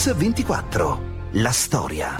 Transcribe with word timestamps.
Mix 0.00 0.14
24. 0.14 1.28
La 1.32 1.50
storia. 1.50 2.16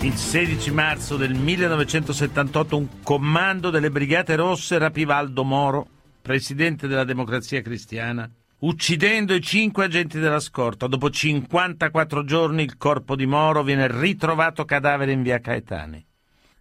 Il 0.00 0.14
16 0.14 0.72
marzo 0.72 1.16
del 1.16 1.32
1978 1.32 2.76
un 2.76 2.88
comando 3.04 3.70
delle 3.70 3.92
Brigate 3.92 4.34
Rosse 4.34 4.76
rapiva 4.76 5.14
Aldo 5.14 5.44
Moro, 5.44 5.86
presidente 6.20 6.88
della 6.88 7.04
Democrazia 7.04 7.62
Cristiana, 7.62 8.28
uccidendo 8.58 9.34
i 9.34 9.40
cinque 9.40 9.84
agenti 9.84 10.18
della 10.18 10.40
scorta. 10.40 10.88
Dopo 10.88 11.10
54 11.10 12.24
giorni 12.24 12.64
il 12.64 12.76
corpo 12.76 13.14
di 13.14 13.26
Moro 13.26 13.62
viene 13.62 13.86
ritrovato 13.86 14.64
cadavere 14.64 15.12
in 15.12 15.22
via 15.22 15.38
Caetani. 15.38 16.04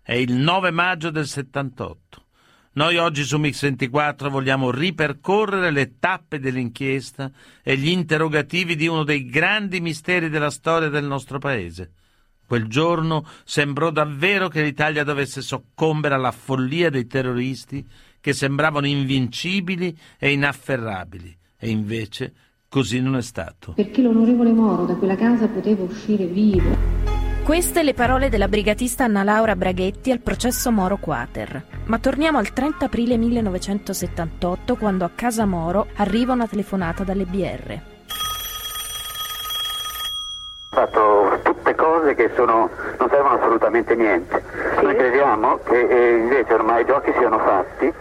È 0.04 0.14
il 0.14 0.34
9 0.34 0.70
maggio 0.70 1.10
del 1.10 1.26
78. 1.26 2.27
Noi 2.78 2.98
oggi 2.98 3.24
su 3.24 3.40
Mix24 3.40 4.30
vogliamo 4.30 4.70
ripercorrere 4.70 5.72
le 5.72 5.98
tappe 5.98 6.40
dell'inchiesta 6.40 7.32
e 7.64 7.76
gli 7.76 7.88
interrogativi 7.88 8.76
di 8.76 8.86
uno 8.86 9.04
dei 9.04 9.26
grandi 9.26 9.82
misteri 9.82 10.30
della 10.30 10.52
storia 10.52 10.88
del 10.88 11.04
nostro 11.04 11.40
paese. 11.40 11.94
Quel 12.46 12.68
giorno 12.68 13.26
sembrò 13.46 13.90
davvero 13.90 14.48
che 14.48 14.62
l'Italia 14.62 15.04
dovesse 15.04 15.42
soccombere 15.42 16.14
alla 16.14 16.30
follia 16.30 16.92
dei 16.92 17.08
terroristi 17.08 17.84
che 18.22 18.34
sembravano 18.34 18.86
invincibili 18.86 19.98
e 20.20 20.34
inafferrabili, 20.34 21.36
e 21.58 21.70
invece 21.72 22.32
così 22.70 23.02
non 23.02 23.16
è 23.16 23.24
stato. 23.24 23.74
Perché 23.74 24.04
l'onorevole 24.04 24.52
Moro 24.52 24.86
da 24.86 24.94
quella 24.98 25.16
casa 25.16 25.48
poteva 25.48 25.82
uscire 25.82 26.28
vivo. 26.28 27.17
Queste 27.48 27.82
le 27.82 27.94
parole 27.94 28.28
della 28.28 28.50
brigatista 28.50 29.06
Anna 29.06 29.24
Laura 29.24 29.56
Braghetti 29.56 30.12
al 30.12 30.20
processo 30.20 30.70
Moro 30.70 30.98
Quater. 30.98 31.64
Ma 31.86 31.98
torniamo 31.98 32.40
al 32.40 32.52
30 32.52 32.84
aprile 32.84 33.16
1978 33.16 34.76
quando 34.76 35.06
a 35.06 35.12
casa 35.16 35.46
Moro 35.46 35.88
arriva 35.96 36.34
una 36.34 36.46
telefonata 36.46 37.06
dalle 37.06 37.24
BR. 37.24 37.80
Ho 40.72 40.76
fatto 40.76 41.40
tutte 41.42 41.74
cose 41.76 42.16
che 42.16 42.32
sono, 42.36 42.70
non 43.00 43.08
servono 43.10 43.36
assolutamente 43.36 43.96
niente. 43.96 44.44
Noi 44.82 44.96
crediamo 44.98 45.60
che 45.64 45.88
eh, 45.88 46.18
invece 46.18 46.54
ormai 46.54 46.82
i 46.82 46.86
giochi 46.86 47.14
siano 47.18 47.40
fatti 47.40 47.94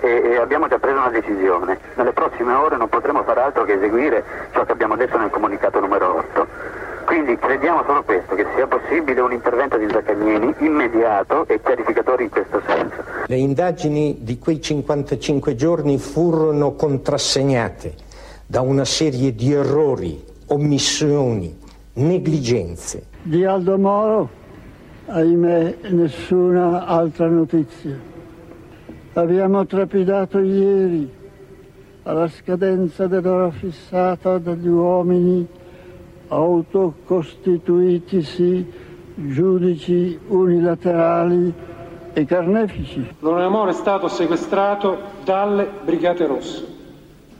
e, 0.00 0.08
e 0.24 0.36
abbiamo 0.38 0.66
già 0.66 0.80
preso 0.80 0.98
una 0.98 1.10
decisione. 1.10 1.78
Nelle 1.94 2.12
prossime 2.12 2.52
ore 2.52 2.76
non 2.76 2.88
potremo 2.88 3.22
fare 3.22 3.42
altro 3.42 3.62
che 3.62 3.74
eseguire 3.74 4.24
ciò 4.50 4.64
che 4.64 4.72
abbiamo 4.72 4.96
detto 4.96 5.16
nel 5.18 5.30
comunicato 5.30 5.78
numero 5.78 6.16
8 6.16 6.87
quindi 7.08 7.38
crediamo 7.38 7.82
solo 7.86 8.02
questo, 8.02 8.34
che 8.34 8.44
sia 8.54 8.66
possibile 8.66 9.22
un 9.22 9.32
intervento 9.32 9.78
di 9.78 9.86
Zaccagnini 9.90 10.54
immediato 10.58 11.48
e 11.48 11.58
chiarificatore 11.58 12.24
in 12.24 12.28
questo 12.28 12.60
senso. 12.66 13.02
Le 13.24 13.36
indagini 13.36 14.18
di 14.20 14.38
quei 14.38 14.60
55 14.60 15.54
giorni 15.54 15.96
furono 15.96 16.74
contrassegnate 16.74 17.94
da 18.44 18.60
una 18.60 18.84
serie 18.84 19.34
di 19.34 19.52
errori, 19.52 20.22
omissioni, 20.48 21.56
negligenze. 21.94 23.04
Di 23.22 23.42
Aldo 23.42 23.78
Moro, 23.78 24.28
ahimè, 25.06 25.76
nessuna 25.88 26.84
altra 26.84 27.26
notizia. 27.26 27.98
Abbiamo 29.14 29.64
trepidato 29.64 30.40
ieri 30.40 31.10
alla 32.02 32.28
scadenza 32.28 33.06
dell'ora 33.06 33.50
fissata 33.50 34.36
dagli 34.36 34.68
uomini 34.68 35.56
autocostituitisi 36.28 38.72
giudici 39.14 40.18
unilaterali 40.28 41.52
e 42.12 42.24
carnefici. 42.24 43.14
L'onorevole 43.20 43.56
Moro 43.56 43.70
è 43.70 43.74
stato 43.74 44.08
sequestrato 44.08 44.98
dalle 45.24 45.68
Brigate 45.84 46.26
Rosse, 46.26 46.66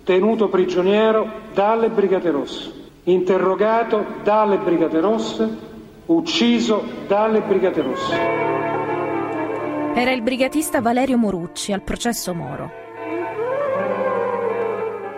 tenuto 0.04 0.48
prigioniero 0.48 1.26
dalle 1.54 1.90
Brigate 1.90 2.30
Rosse, 2.30 2.72
interrogato 3.04 4.04
dalle 4.22 4.58
Brigate 4.58 5.00
Rosse, 5.00 5.66
ucciso 6.06 6.82
dalle 7.06 7.40
Brigate 7.40 7.82
Rosse. 7.82 8.16
Era 9.94 10.12
il 10.12 10.22
brigatista 10.22 10.80
Valerio 10.80 11.18
Morucci 11.18 11.72
al 11.72 11.82
processo 11.82 12.32
Moro. 12.32 12.87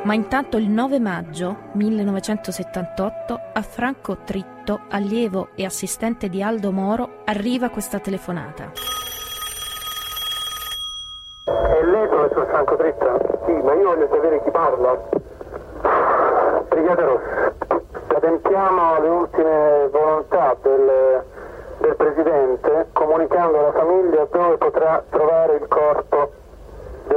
Ma 0.03 0.15
intanto 0.15 0.57
il 0.57 0.67
9 0.71 0.99
maggio 0.99 1.69
1978 1.73 3.41
a 3.53 3.61
Franco 3.61 4.17
Tritto, 4.25 4.81
allievo 4.89 5.49
e 5.55 5.67
assistente 5.67 6.31
di 6.31 6.43
Aldo 6.43 6.73
Moro, 6.73 7.21
arriva 7.27 7.69
questa 7.69 7.99
telefonata. 7.99 8.73
È 11.45 11.85
lei, 11.85 12.09
professor 12.09 12.47
Franco 12.47 12.77
Tritto? 12.77 13.41
Sì, 13.45 13.53
ma 13.53 13.75
io 13.75 13.89
voglio 13.89 14.09
sapere 14.11 14.43
chi 14.43 14.51
parla. 14.51 15.09
Brigate 16.69 17.03
Rosse, 17.03 17.55
adempiamo 18.15 18.95
alle 18.95 19.09
ultime 19.09 19.89
volontà 19.93 20.57
del, 20.63 21.25
del 21.79 21.97
Presidente 21.97 22.89
comunicando 22.95 23.59
alla 23.59 23.73
famiglia 23.73 24.27
dove 24.33 24.57
potrà 24.57 25.05
trovare 25.11 25.57
il 25.57 25.69
corpo 25.69 26.40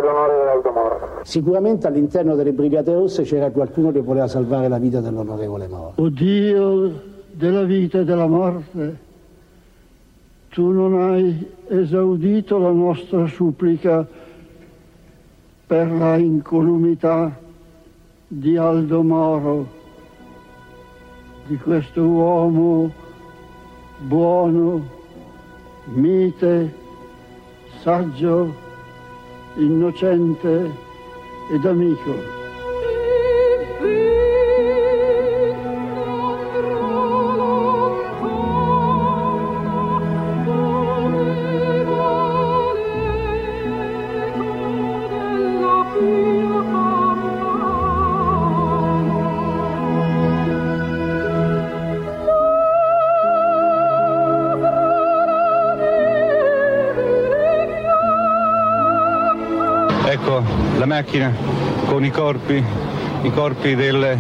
dell'onorevole 0.04 0.50
Aldo 0.50 0.72
Moro. 0.72 1.20
Sicuramente 1.24 1.88
all'interno 1.88 2.36
delle 2.36 2.52
Brigate 2.52 2.94
Rosse 2.94 3.24
c'era 3.24 3.50
qualcuno 3.52 3.92
che 3.92 4.02
voleva 4.02 4.28
salvare 4.28 4.68
la 4.68 4.78
vita 4.78 5.00
dell'onorevole 5.00 5.68
Moro. 5.68 5.94
O 5.96 6.10
Dio 6.10 7.12
della 7.32 7.64
vita 7.64 8.00
e 8.00 8.04
della 8.04 8.28
morte, 8.28 9.00
tu 10.50 10.70
non 10.72 11.00
hai 11.00 11.52
esaudito 11.68 12.60
la 12.60 12.72
nostra 12.72 13.26
supplica 13.28 14.06
per 15.66 15.92
la 15.92 16.18
incolumità 16.18 17.40
di 18.28 18.58
Aldo 18.58 19.02
Moro, 19.02 19.68
di 21.48 21.58
questo 21.58 22.04
uomo 22.04 22.92
buono, 24.00 24.82
mite, 25.86 26.74
saggio, 27.82 28.63
innocente 29.56 30.72
ed 31.52 31.66
amico. 31.66 32.43
Macchina 61.14 61.32
con 61.86 62.04
i 62.04 62.10
corpi, 62.10 62.64
i 63.22 63.32
corpi 63.32 63.76
del, 63.76 64.18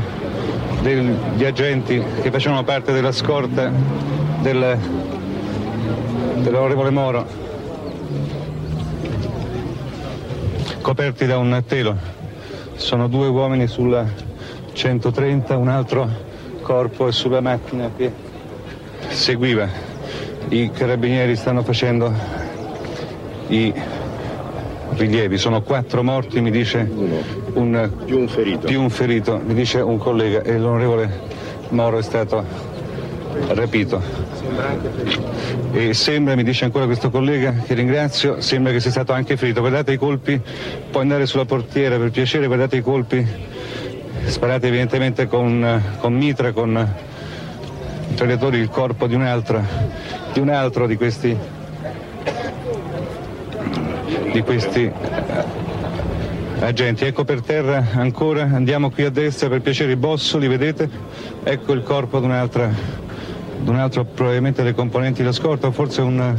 degli 0.81 1.43
agenti 1.43 2.01
che 2.21 2.29
facevano 2.29 2.63
parte 2.63 2.91
della 2.93 3.11
scorta 3.11 3.71
del, 4.41 4.77
dell'onorevole 6.35 6.91
Moro, 6.91 7.25
coperti 10.81 11.25
da 11.25 11.37
un 11.39 11.63
telo. 11.65 11.97
Sono 12.75 13.07
due 13.07 13.27
uomini 13.27 13.65
sulla 13.65 14.05
130, 14.73 15.57
un 15.57 15.69
altro 15.69 16.07
corpo 16.61 17.07
è 17.07 17.11
sulla 17.11 17.41
macchina 17.41 17.89
che 17.95 18.11
seguiva. 19.07 19.67
I 20.49 20.69
carabinieri 20.71 21.35
stanno 21.35 21.63
facendo 21.63 22.13
i 23.47 23.73
rilievi, 24.95 25.37
sono 25.37 25.61
quattro 25.61 26.03
morti, 26.03 26.41
mi 26.41 26.51
dice 26.51 26.89
un, 27.53 27.91
più, 28.05 28.19
un 28.19 28.27
ferito. 28.27 28.67
più 28.67 28.81
un 28.81 28.89
ferito, 28.89 29.39
mi 29.43 29.53
dice 29.53 29.79
un 29.79 29.97
collega 29.97 30.41
e 30.41 30.57
l'onorevole 30.57 31.41
Moro 31.69 31.97
è 31.97 32.03
stato 32.03 32.43
rapito. 33.47 34.01
E 35.71 35.93
sembra, 35.93 36.35
mi 36.35 36.43
dice 36.43 36.65
ancora 36.65 36.85
questo 36.85 37.09
collega, 37.09 37.53
che 37.65 37.73
ringrazio, 37.73 38.41
sembra 38.41 38.71
che 38.71 38.79
sia 38.79 38.91
stato 38.91 39.11
anche 39.11 39.37
ferito. 39.37 39.61
Guardate 39.61 39.93
i 39.93 39.97
colpi, 39.97 40.39
può 40.91 41.01
andare 41.01 41.25
sulla 41.25 41.45
portiera 41.45 41.97
per 41.97 42.11
piacere, 42.11 42.45
guardate 42.45 42.77
i 42.77 42.81
colpi, 42.81 43.25
sparati 44.25 44.67
evidentemente 44.67 45.27
con, 45.27 45.81
con 45.99 46.13
mitra, 46.13 46.51
con 46.51 46.95
traiettori 48.15 48.59
il 48.59 48.69
corpo 48.69 49.07
di 49.07 49.15
un 49.15 49.23
altro, 49.23 49.63
di 50.31 50.39
un 50.39 50.49
altro 50.49 50.85
di 50.85 50.95
questi 50.95 51.35
di 54.33 54.41
questi 54.41 54.81
eh, 54.81 54.93
agenti. 56.59 57.05
Ecco 57.05 57.23
per 57.23 57.41
terra 57.41 57.85
ancora, 57.93 58.41
andiamo 58.41 58.89
qui 58.89 59.03
a 59.03 59.11
destra 59.11 59.47
per 59.47 59.61
piacere 59.61 59.91
i 59.91 59.95
bossoli, 59.95 60.47
vedete? 60.47 60.89
Ecco 61.43 61.73
il 61.73 61.83
corpo 61.83 62.19
di 62.19 62.25
un'altra, 62.25 62.69
di 63.59 63.69
un 63.69 63.77
altro 63.77 64.03
probabilmente 64.03 64.63
dei 64.63 64.73
componenti 64.73 65.21
della 65.21 65.31
scorta, 65.31 65.71
forse 65.71 66.01
un, 66.01 66.35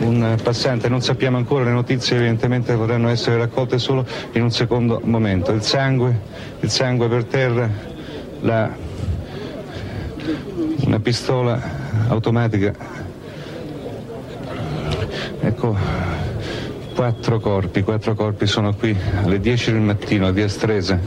un 0.00 0.36
passante, 0.42 0.88
non 0.90 1.00
sappiamo 1.00 1.38
ancora, 1.38 1.64
le 1.64 1.72
notizie 1.72 2.16
evidentemente 2.16 2.74
potranno 2.74 3.08
essere 3.08 3.38
raccolte 3.38 3.78
solo 3.78 4.06
in 4.32 4.42
un 4.42 4.50
secondo 4.50 5.00
momento. 5.02 5.52
Il 5.52 5.62
sangue, 5.62 6.20
il 6.60 6.70
sangue 6.70 7.08
per 7.08 7.24
terra, 7.24 7.68
la 8.40 8.90
una 10.84 11.00
pistola 11.00 11.60
automatica. 12.08 12.72
Ecco, 15.40 15.76
quattro 16.94 17.40
corpi, 17.40 17.82
quattro 17.82 18.14
corpi 18.14 18.46
sono 18.46 18.74
qui 18.74 18.96
alle 19.22 19.40
10 19.40 19.72
del 19.72 19.80
mattino 19.80 20.26
a 20.26 20.30
via 20.30 20.48
Stresa. 20.48 20.98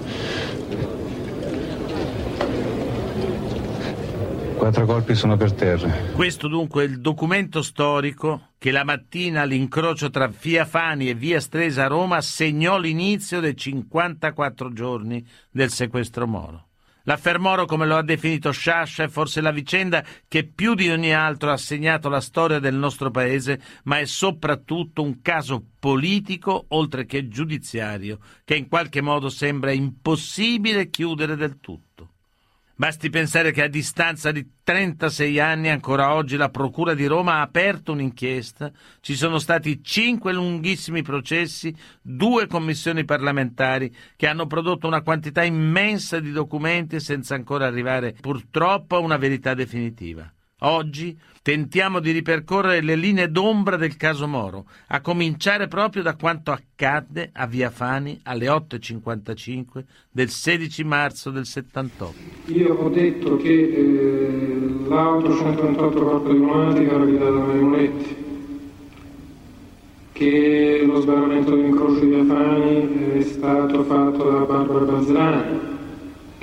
Quattro 4.58 4.86
colpi 4.86 5.14
sono 5.14 5.38
per 5.38 5.52
terra. 5.54 5.90
Questo 6.14 6.48
dunque 6.48 6.84
è 6.84 6.88
il 6.88 7.00
documento 7.00 7.62
storico 7.62 8.54
che 8.58 8.72
la 8.72 8.84
mattina 8.84 9.42
all'incrocio 9.42 10.10
tra 10.10 10.28
Via 10.28 10.66
Fani 10.66 11.08
e 11.08 11.14
Via 11.14 11.40
Stresa 11.40 11.86
a 11.86 11.88
Roma 11.88 12.20
segnò 12.22 12.80
l'inizio 12.80 13.40
dei 13.40 13.56
54 13.56 14.74
giorni 14.74 15.24
del 15.52 15.70
sequestro 15.70 16.26
Moro. 16.26 16.65
L'affer 17.08 17.40
Moro, 17.40 17.66
come 17.66 17.86
lo 17.86 17.98
ha 17.98 18.02
definito 18.02 18.52
Sciascia, 18.52 19.04
è 19.04 19.08
forse 19.08 19.40
la 19.40 19.52
vicenda 19.52 20.04
che 20.28 20.44
più 20.44 20.74
di 20.74 20.90
ogni 20.90 21.14
altro 21.14 21.52
ha 21.52 21.58
segnato 21.58 22.10
la 22.10 22.20
storia 22.20 22.60
del 22.60 22.76
nostro 22.76 23.12
paese, 23.12 23.62
ma 23.84 24.00
è 24.00 24.06
soprattutto 24.06 25.04
un 25.04 25.22
caso 25.22 25.64
politico, 25.80 26.66
oltre 26.70 27.06
che 27.06 27.28
giudiziario, 27.28 28.18
che 28.44 28.56
in 28.56 28.68
qualche 28.68 29.02
modo 29.02 29.30
sembra 29.30 29.72
impossibile 29.72 30.90
chiudere 30.90 31.36
del 31.36 31.60
tutto. 31.60 32.15
Basti 32.78 33.10
pensare 33.10 33.54
che 33.54 33.64
a 33.64 33.70
distanza 33.70 34.34
di 34.34 34.46
36 34.62 35.40
anni 35.40 35.70
ancora 35.70 36.14
oggi 36.14 36.36
la 36.36 36.50
Procura 36.50 36.94
di 36.94 37.06
Roma 37.06 37.36
ha 37.36 37.42
aperto 37.42 37.94
un'inchiesta, 37.94 38.70
ci 39.00 39.16
sono 39.16 39.40
stati 39.40 39.82
cinque 39.82 40.34
lunghissimi 40.34 41.02
processi, 41.02 41.74
due 42.02 42.48
commissioni 42.48 43.06
parlamentari 43.06 43.96
che 44.18 44.28
hanno 44.28 44.46
prodotto 44.46 44.88
una 44.88 45.04
quantità 45.04 45.42
immensa 45.46 46.20
di 46.20 46.34
documenti 46.34 47.00
senza 47.00 47.34
ancora 47.34 47.66
arrivare 47.66 48.14
purtroppo 48.20 48.98
a 48.98 49.00
una 49.00 49.16
verità 49.16 49.54
definitiva. 49.54 50.30
Oggi 50.68 51.16
tentiamo 51.44 52.00
di 52.00 52.10
ripercorrere 52.10 52.82
le 52.82 52.96
linee 52.96 53.30
d'ombra 53.30 53.76
del 53.78 53.98
caso 53.98 54.28
Moro, 54.28 54.66
a 54.88 55.00
cominciare 55.00 55.68
proprio 55.68 56.02
da 56.02 56.16
quanto 56.16 56.52
accadde 56.52 57.30
a 57.34 57.46
Via 57.46 57.70
Fani 57.70 58.20
alle 58.24 58.48
8.55 58.48 59.84
del 60.10 60.30
16 60.30 60.84
marzo 60.84 61.30
del 61.30 61.46
78. 61.46 62.14
Io 62.48 62.74
ho 62.74 62.90
detto 62.90 63.38
che 63.38 63.52
eh, 63.52 64.88
l'auto 64.88 65.38
128 65.38 66.04
Corpo 66.04 66.32
Diplomatico 66.32 66.96
era 66.96 67.04
guidata 67.04 67.30
da 67.30 67.62
Mario 67.62 68.24
che 70.14 70.84
lo 70.84 71.02
sbarramento 71.02 71.56
dell'incrocio 71.56 72.00
di 72.00 72.08
Via 72.08 72.26
Fani 72.26 73.18
è 73.20 73.22
stato 73.22 73.84
fatto 73.84 74.32
da 74.32 74.40
Barbara 74.40 74.86
Bazzerani 74.86 75.75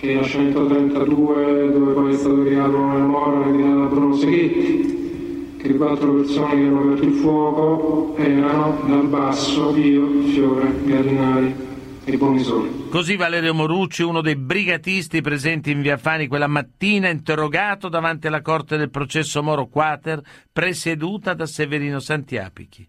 che 0.03 0.19
a 0.19 0.25
132 0.25 1.71
dove 1.71 1.93
poi 1.93 2.13
è 2.13 2.17
stato 2.17 2.43
creato 2.43 2.77
una 2.77 2.95
memoria 2.95 3.49
guidata 3.49 3.75
da 3.77 3.87
Bruno 3.87 4.17
Seghetti 4.17 5.57
che 5.59 5.77
quattro 5.77 6.15
persone 6.15 6.57
che 6.57 6.67
hanno 6.67 6.81
aperto 6.81 7.05
il 7.05 7.13
fuoco 7.13 8.17
erano 8.17 8.83
dal 8.89 9.07
basso 9.07 9.77
io, 9.77 10.23
Fiore, 10.25 10.75
Gallinari 10.87 11.55
e 12.03 12.17
Bonisoli. 12.17 12.89
Così 12.91 13.15
Valerio 13.15 13.55
Morucci, 13.55 14.03
uno 14.03 14.23
dei 14.23 14.35
brigatisti 14.35 15.21
presenti 15.21 15.71
in 15.71 15.81
Via 15.83 15.99
Fani 15.99 16.27
quella 16.27 16.49
mattina, 16.49 17.09
interrogato 17.09 17.89
davanti 17.89 18.27
alla 18.27 18.43
corte 18.43 18.77
del 18.77 18.91
processo 18.91 19.41
Moro 19.41 19.69
Quater, 19.69 20.21
presieduta 20.53 21.33
da 21.33 21.47
Severino 21.47 22.01
Santiapichi. 22.01 22.89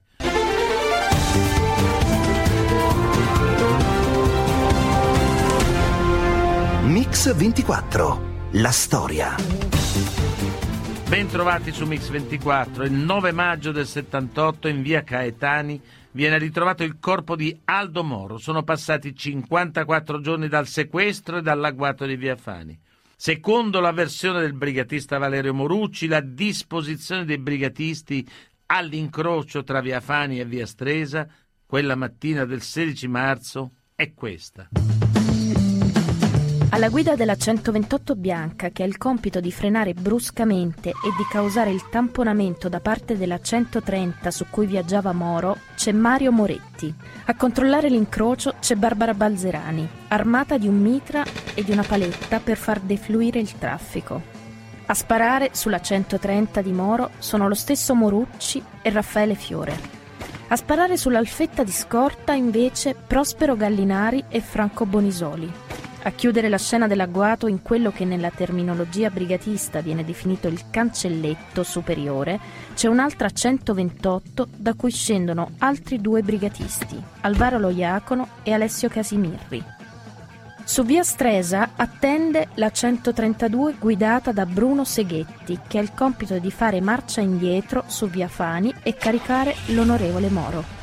Mix 6.83 7.33
24. 7.33 8.49
La 8.55 8.71
storia. 8.71 9.37
Bentrovati 11.07 11.71
su 11.71 11.85
Mix 11.85 12.09
24. 12.09 12.83
Il 12.83 12.91
9 12.91 13.31
maggio 13.31 13.71
del 13.71 13.87
78 13.87 14.67
in 14.67 14.81
via 14.81 15.01
Caetani 15.01 15.81
viene 16.11 16.37
ritrovato 16.37 16.83
il 16.83 16.97
corpo 16.99 17.37
di 17.37 17.57
Aldo 17.63 18.03
Moro. 18.03 18.37
Sono 18.37 18.63
passati 18.63 19.15
54 19.15 20.19
giorni 20.19 20.49
dal 20.49 20.67
sequestro 20.67 21.37
e 21.37 21.41
dall'agguato 21.41 22.05
di 22.05 22.17
via 22.17 22.35
Fani. 22.35 22.77
Secondo 23.15 23.79
la 23.79 23.93
versione 23.93 24.41
del 24.41 24.53
brigatista 24.53 25.17
Valerio 25.17 25.53
Morucci, 25.53 26.07
la 26.07 26.19
disposizione 26.19 27.23
dei 27.23 27.37
brigatisti 27.37 28.27
all'incrocio 28.65 29.63
tra 29.63 29.79
via 29.79 30.01
Fani 30.01 30.41
e 30.41 30.45
via 30.45 30.65
Stresa 30.65 31.25
quella 31.65 31.95
mattina 31.95 32.43
del 32.43 32.61
16 32.61 33.07
marzo 33.07 33.71
è 33.95 34.13
questa. 34.13 34.67
Alla 36.73 36.89
guida 36.89 37.15
della 37.15 37.35
128 37.35 38.15
bianca, 38.15 38.69
che 38.69 38.81
ha 38.81 38.87
il 38.87 38.97
compito 38.97 39.39
di 39.39 39.51
frenare 39.51 39.93
bruscamente 39.93 40.89
e 40.89 41.13
di 41.15 41.23
causare 41.29 41.69
il 41.69 41.87
tamponamento 41.87 42.67
da 42.67 42.79
parte 42.79 43.15
della 43.15 43.39
130 43.39 44.31
su 44.31 44.47
cui 44.49 44.65
viaggiava 44.65 45.13
Moro, 45.13 45.59
c'è 45.75 45.91
Mario 45.91 46.31
Moretti. 46.31 46.91
A 47.25 47.35
controllare 47.35 47.89
l'incrocio 47.89 48.55
c'è 48.59 48.73
Barbara 48.73 49.13
Balzerani, 49.13 49.87
armata 50.07 50.57
di 50.57 50.67
un 50.67 50.79
mitra 50.79 51.23
e 51.53 51.63
di 51.63 51.71
una 51.71 51.83
paletta 51.83 52.39
per 52.39 52.57
far 52.57 52.79
defluire 52.79 53.39
il 53.39 53.55
traffico. 53.59 54.19
A 54.87 54.95
sparare 54.95 55.51
sulla 55.53 55.79
130 55.79 56.63
di 56.63 56.71
Moro 56.71 57.11
sono 57.19 57.47
lo 57.47 57.53
stesso 57.53 57.93
Morucci 57.93 58.63
e 58.81 58.89
Raffaele 58.89 59.35
Fiore. 59.35 59.79
A 60.47 60.55
sparare 60.55 60.97
sull'alfetta 60.97 61.63
di 61.63 61.71
scorta 61.71 62.33
invece 62.33 62.95
Prospero 62.95 63.55
Gallinari 63.55 64.25
e 64.27 64.41
Franco 64.41 64.87
Bonisoli. 64.87 65.62
A 66.05 66.11
chiudere 66.11 66.49
la 66.49 66.57
scena 66.57 66.85
dell'agguato 66.85 67.47
in 67.47 67.61
quello 67.61 67.89
che 67.89 68.03
nella 68.03 68.29
terminologia 68.29 69.09
brigatista 69.09 69.79
viene 69.79 70.03
definito 70.03 70.49
il 70.49 70.69
cancelletto 70.69 71.63
superiore, 71.63 72.41
c'è 72.75 72.89
un'altra 72.89 73.29
128 73.29 74.47
da 74.53 74.73
cui 74.73 74.91
scendono 74.91 75.51
altri 75.59 76.01
due 76.01 76.21
brigatisti, 76.21 77.01
Alvaro 77.21 77.57
Loiacono 77.57 78.27
e 78.43 78.51
Alessio 78.51 78.89
Casimirri. 78.89 79.63
Su 80.65 80.83
via 80.83 81.03
Stresa 81.03 81.69
attende 81.73 82.49
la 82.55 82.69
132 82.69 83.75
guidata 83.79 84.33
da 84.33 84.45
Bruno 84.45 84.83
Seghetti, 84.83 85.57
che 85.65 85.77
ha 85.77 85.81
il 85.81 85.93
compito 85.93 86.37
di 86.37 86.51
fare 86.51 86.81
marcia 86.81 87.21
indietro 87.21 87.85
su 87.87 88.09
via 88.09 88.27
Fani 88.27 88.73
e 88.83 88.95
caricare 88.95 89.55
l'onorevole 89.67 90.29
Moro. 90.29 90.82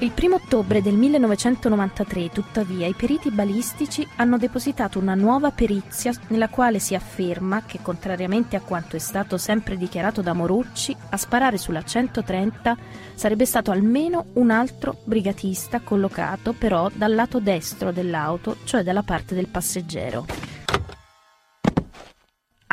Il 0.00 0.12
1 0.16 0.32
ottobre 0.32 0.80
del 0.80 0.94
1993, 0.94 2.30
tuttavia, 2.30 2.86
i 2.86 2.94
periti 2.94 3.32
balistici 3.32 4.06
hanno 4.14 4.38
depositato 4.38 5.00
una 5.00 5.16
nuova 5.16 5.50
perizia 5.50 6.12
nella 6.28 6.48
quale 6.48 6.78
si 6.78 6.94
afferma 6.94 7.64
che, 7.66 7.80
contrariamente 7.82 8.54
a 8.54 8.60
quanto 8.60 8.94
è 8.94 9.00
stato 9.00 9.38
sempre 9.38 9.76
dichiarato 9.76 10.22
da 10.22 10.34
Morucci, 10.34 10.94
a 11.10 11.16
sparare 11.16 11.58
sulla 11.58 11.82
130 11.82 12.76
sarebbe 13.14 13.44
stato 13.44 13.72
almeno 13.72 14.26
un 14.34 14.52
altro 14.52 14.98
brigatista 15.02 15.80
collocato 15.80 16.52
però 16.52 16.88
dal 16.94 17.16
lato 17.16 17.40
destro 17.40 17.90
dell'auto, 17.90 18.58
cioè 18.62 18.84
dalla 18.84 19.02
parte 19.02 19.34
del 19.34 19.48
passeggero. 19.48 20.57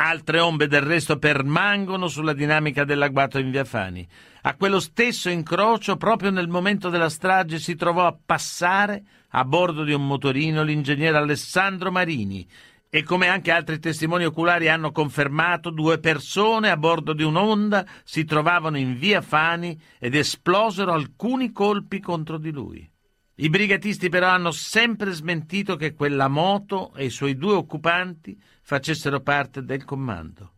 Altre 0.08 0.38
ombre 0.38 0.68
del 0.68 0.82
resto 0.82 1.18
permangono 1.18 2.06
sulla 2.06 2.32
dinamica 2.32 2.84
dell'agguato 2.84 3.40
in 3.40 3.50
Via 3.50 3.64
Fani. 3.64 4.06
A 4.42 4.54
quello 4.54 4.78
stesso 4.78 5.28
incrocio, 5.30 5.96
proprio 5.96 6.30
nel 6.30 6.46
momento 6.46 6.90
della 6.90 7.08
strage, 7.08 7.58
si 7.58 7.74
trovò 7.74 8.06
a 8.06 8.16
passare 8.24 9.02
a 9.30 9.44
bordo 9.44 9.82
di 9.82 9.92
un 9.92 10.06
motorino 10.06 10.62
l'ingegnere 10.62 11.16
Alessandro 11.16 11.90
Marini 11.90 12.46
e 12.88 13.02
come 13.02 13.26
anche 13.26 13.50
altri 13.50 13.80
testimoni 13.80 14.24
oculari 14.24 14.68
hanno 14.68 14.92
confermato, 14.92 15.70
due 15.70 15.98
persone 15.98 16.70
a 16.70 16.76
bordo 16.76 17.12
di 17.12 17.24
un'onda 17.24 17.84
si 18.04 18.24
trovavano 18.24 18.78
in 18.78 18.96
via 18.96 19.20
Fani 19.20 19.76
ed 19.98 20.14
esplosero 20.14 20.92
alcuni 20.92 21.50
colpi 21.50 21.98
contro 21.98 22.38
di 22.38 22.52
lui. 22.52 22.88
I 23.38 23.50
brigatisti 23.50 24.08
però 24.08 24.28
hanno 24.28 24.52
sempre 24.52 25.10
smentito 25.10 25.74
che 25.74 25.94
quella 25.94 26.28
moto 26.28 26.94
e 26.94 27.06
i 27.06 27.10
suoi 27.10 27.36
due 27.36 27.54
occupanti 27.54 28.40
facessero 28.66 29.20
parte 29.20 29.62
del 29.62 29.84
comando. 29.84 30.50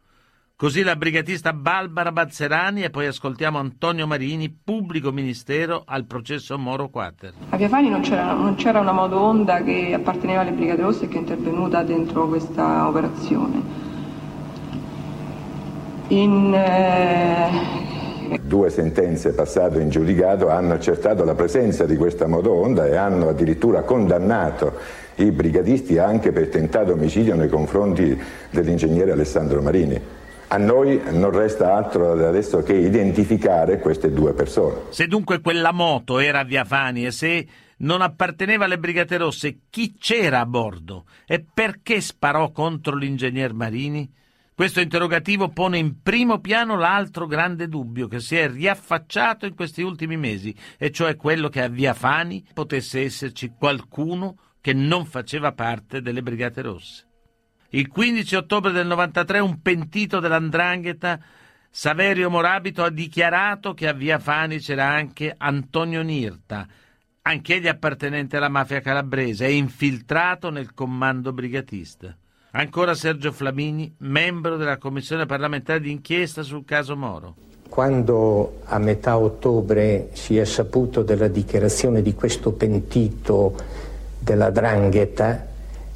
Così 0.57 0.83
la 0.83 0.97
brigatista 0.97 1.53
Barbara 1.53 2.11
Bazzerani 2.11 2.83
e 2.83 2.89
poi 2.89 3.05
ascoltiamo 3.05 3.59
Antonio 3.59 4.07
Marini, 4.07 4.49
pubblico 4.49 5.13
ministero 5.13 5.83
al 5.85 6.07
processo 6.07 6.57
Moro 6.57 6.89
Quater. 6.89 7.35
A 7.51 7.57
Via 7.59 7.69
Fani 7.69 7.91
non 7.91 8.01
c'era, 8.01 8.33
non 8.33 8.55
c'era 8.55 8.81
una 8.81 8.93
moto 8.93 9.21
Honda 9.21 9.63
che 9.63 9.93
apparteneva 9.93 10.41
alle 10.41 10.53
Brigate 10.53 10.81
Rosse 10.81 11.05
e 11.05 11.09
che 11.09 11.17
è 11.17 11.21
intervenuta 11.21 11.83
dentro 11.83 12.27
questa 12.29 12.89
operazione. 12.89 13.63
In, 16.09 16.55
eh... 16.55 18.39
Due 18.41 18.71
sentenze 18.71 19.35
passate 19.35 19.83
in 19.83 19.91
giudicato 19.91 20.49
hanno 20.49 20.73
accertato 20.73 21.25
la 21.25 21.35
presenza 21.35 21.85
di 21.85 21.97
questa 21.97 22.27
moto 22.27 22.53
Honda 22.53 22.87
e 22.87 22.97
hanno 22.97 23.29
addirittura 23.29 23.83
condannato 23.83 24.98
i 25.25 25.31
brigatisti 25.31 25.99
anche 25.99 26.33
per 26.33 26.49
tentato 26.49 26.93
omicidio 26.93 27.35
nei 27.35 27.49
confronti 27.49 28.19
dell'ingegnere 28.51 29.13
Alessandro 29.13 29.61
Marini. 29.61 30.01
A 30.51 30.57
noi 30.57 31.01
non 31.11 31.31
resta 31.31 31.75
altro 31.75 32.13
adesso 32.13 32.63
che 32.63 32.73
identificare 32.73 33.81
queste 33.81 34.11
due 34.11 34.33
persone. 34.33 34.77
Se 34.91 35.07
dunque 35.07 35.41
quella 35.41 35.73
moto 35.73 36.19
era 36.19 36.43
via 36.43 36.65
Fani 36.65 37.05
e 37.05 37.11
se 37.11 37.47
non 37.79 38.01
apparteneva 38.01 38.65
alle 38.65 38.79
Brigate 38.79 39.19
Rosse, 39.19 39.59
chi 39.69 39.97
c'era 39.99 40.41
a 40.41 40.47
bordo 40.47 41.05
e 41.27 41.45
perché 41.53 42.01
sparò 42.01 42.51
contro 42.51 42.97
l'ingegner 42.97 43.53
Marini? 43.53 44.11
Questo 44.55 44.81
interrogativo 44.81 45.51
pone 45.51 45.79
in 45.79 46.03
primo 46.03 46.41
piano 46.41 46.77
l'altro 46.77 47.27
grande 47.27 47.69
dubbio 47.69 48.09
che 48.09 48.19
si 48.19 48.35
è 48.35 48.51
riaffacciato 48.51 49.47
in 49.47 49.55
questi 49.55 49.83
ultimi 49.83 50.17
mesi, 50.17 50.53
e 50.77 50.91
cioè 50.91 51.15
quello 51.15 51.49
che 51.49 51.63
a 51.63 51.69
Via 51.69 51.95
Fani 51.95 52.45
potesse 52.55 53.03
esserci 53.03 53.53
qualcuno 53.57 54.37
che 54.61 54.73
non 54.73 55.07
faceva 55.07 55.53
parte 55.53 56.03
delle 56.03 56.23
Brigate 56.23 56.63
Rosse. 56.63 57.07
Il 57.71 57.89
15 57.89 58.37
ottobre 58.37 58.73
del 58.73 58.87
93 58.87 59.41
un 59.41 59.61
pentito 59.61 60.21
dell'Andrangheta, 60.21 61.21
Saverio 61.71 62.31
Morabito, 62.31 62.83
ha 62.83 62.91
dichiarato 62.91 63.75
che 63.75 63.87
a 63.87 63.93
Via 63.93 64.19
Fani 64.19 64.59
c'era 64.59 64.87
anche 64.87 65.35
Antonio 65.37 66.03
Nirta, 66.03 66.67
anch'egli 67.23 67.69
appartenente 67.69 68.39
alla 68.39 68.49
mafia 68.49 68.81
calabrese 68.81 69.47
e 69.47 69.53
infiltrato 69.53 70.49
nel 70.49 70.73
comando 70.73 71.33
brigatista. 71.33 72.17
Ancora 72.53 72.95
Sergio 72.95 73.33
Flamini, 73.33 73.95
membro 73.99 74.57
della 74.57 74.79
commissione 74.79 75.27
parlamentare 75.27 75.81
d'inchiesta 75.81 76.43
sul 76.43 76.65
caso 76.65 76.97
Moro. 76.97 77.35
Quando 77.69 78.63
a 78.65 78.79
metà 78.79 79.19
ottobre 79.19 80.09
si 80.15 80.39
è 80.39 80.45
saputo 80.47 81.03
della 81.03 81.29
dichiarazione 81.29 82.01
di 82.01 82.15
questo 82.15 82.53
pentito 82.53 83.55
della 84.19 84.51
Drangheta, 84.51 85.47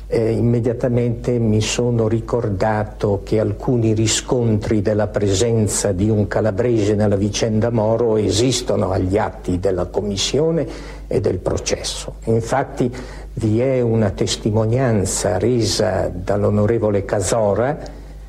eh, 0.07 0.31
immediatamente 0.31 1.39
mi 1.39 1.63
sono 1.63 2.07
ricordato 2.07 3.23
che 3.25 3.41
alcuni 3.41 3.95
riscontri 3.95 4.83
della 4.83 5.07
presenza 5.07 5.93
di 5.93 6.11
un 6.11 6.29
calabrese 6.29 6.95
nella 6.95 7.17
vicenda 7.17 7.71
Moro 7.71 8.19
esistono 8.19 8.91
agli 8.91 9.17
atti 9.17 9.59
della 9.59 9.87
commissione 9.87 10.67
e 11.07 11.21
del 11.21 11.39
processo. 11.39 12.17
Infatti 12.25 12.95
vi 13.35 13.61
è 13.61 13.81
una 13.81 14.11
testimonianza 14.11 15.39
resa 15.39 16.11
dall'onorevole 16.13 17.07
Casora, 17.07 17.79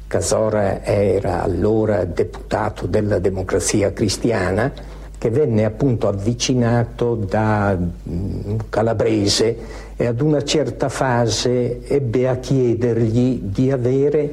Casora 0.08 0.86
era 0.86 1.44
allora 1.44 2.06
deputato 2.06 2.86
della 2.86 3.20
democrazia 3.20 3.92
cristiana, 3.92 4.72
che 5.18 5.30
venne 5.30 5.66
appunto 5.66 6.08
avvicinato 6.08 7.16
da 7.16 7.78
un 8.04 8.58
calabrese 8.70 9.58
e 9.96 10.06
ad 10.06 10.22
una 10.22 10.44
certa 10.44 10.90
fase 10.90 11.86
ebbe 11.88 12.28
a 12.28 12.38
chiedergli 12.38 13.40
di 13.42 13.72
avere 13.72 14.32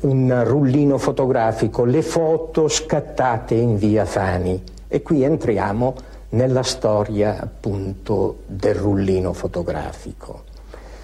un 0.00 0.42
rullino 0.44 0.98
fotografico, 0.98 1.84
le 1.84 2.02
foto 2.02 2.68
scattate 2.68 3.54
in 3.54 3.76
via 3.76 4.04
Fani. 4.04 4.62
E 4.86 5.02
qui 5.02 5.22
entriamo 5.22 5.94
nella 6.30 6.62
storia 6.62 7.40
appunto 7.40 8.38
del 8.46 8.74
rullino 8.74 9.32
fotografico. 9.32 10.44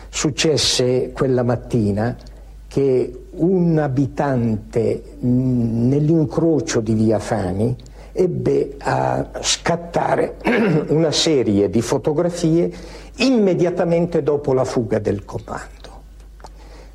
Successe 0.09 1.13
quella 1.13 1.43
mattina 1.43 2.17
che 2.69 3.27
un 3.31 3.79
abitante 3.79 5.17
nell'incrocio 5.21 6.81
di 6.81 6.95
via 6.95 7.19
Fani 7.19 7.77
ebbe 8.13 8.77
a 8.79 9.29
scattare 9.41 10.37
una 10.89 11.11
serie 11.11 11.69
di 11.69 11.83
fotografie 11.83 12.73
immediatamente 13.17 14.23
dopo 14.23 14.53
la 14.53 14.65
fuga 14.65 14.99
del 14.99 15.25
comando. 15.25 15.73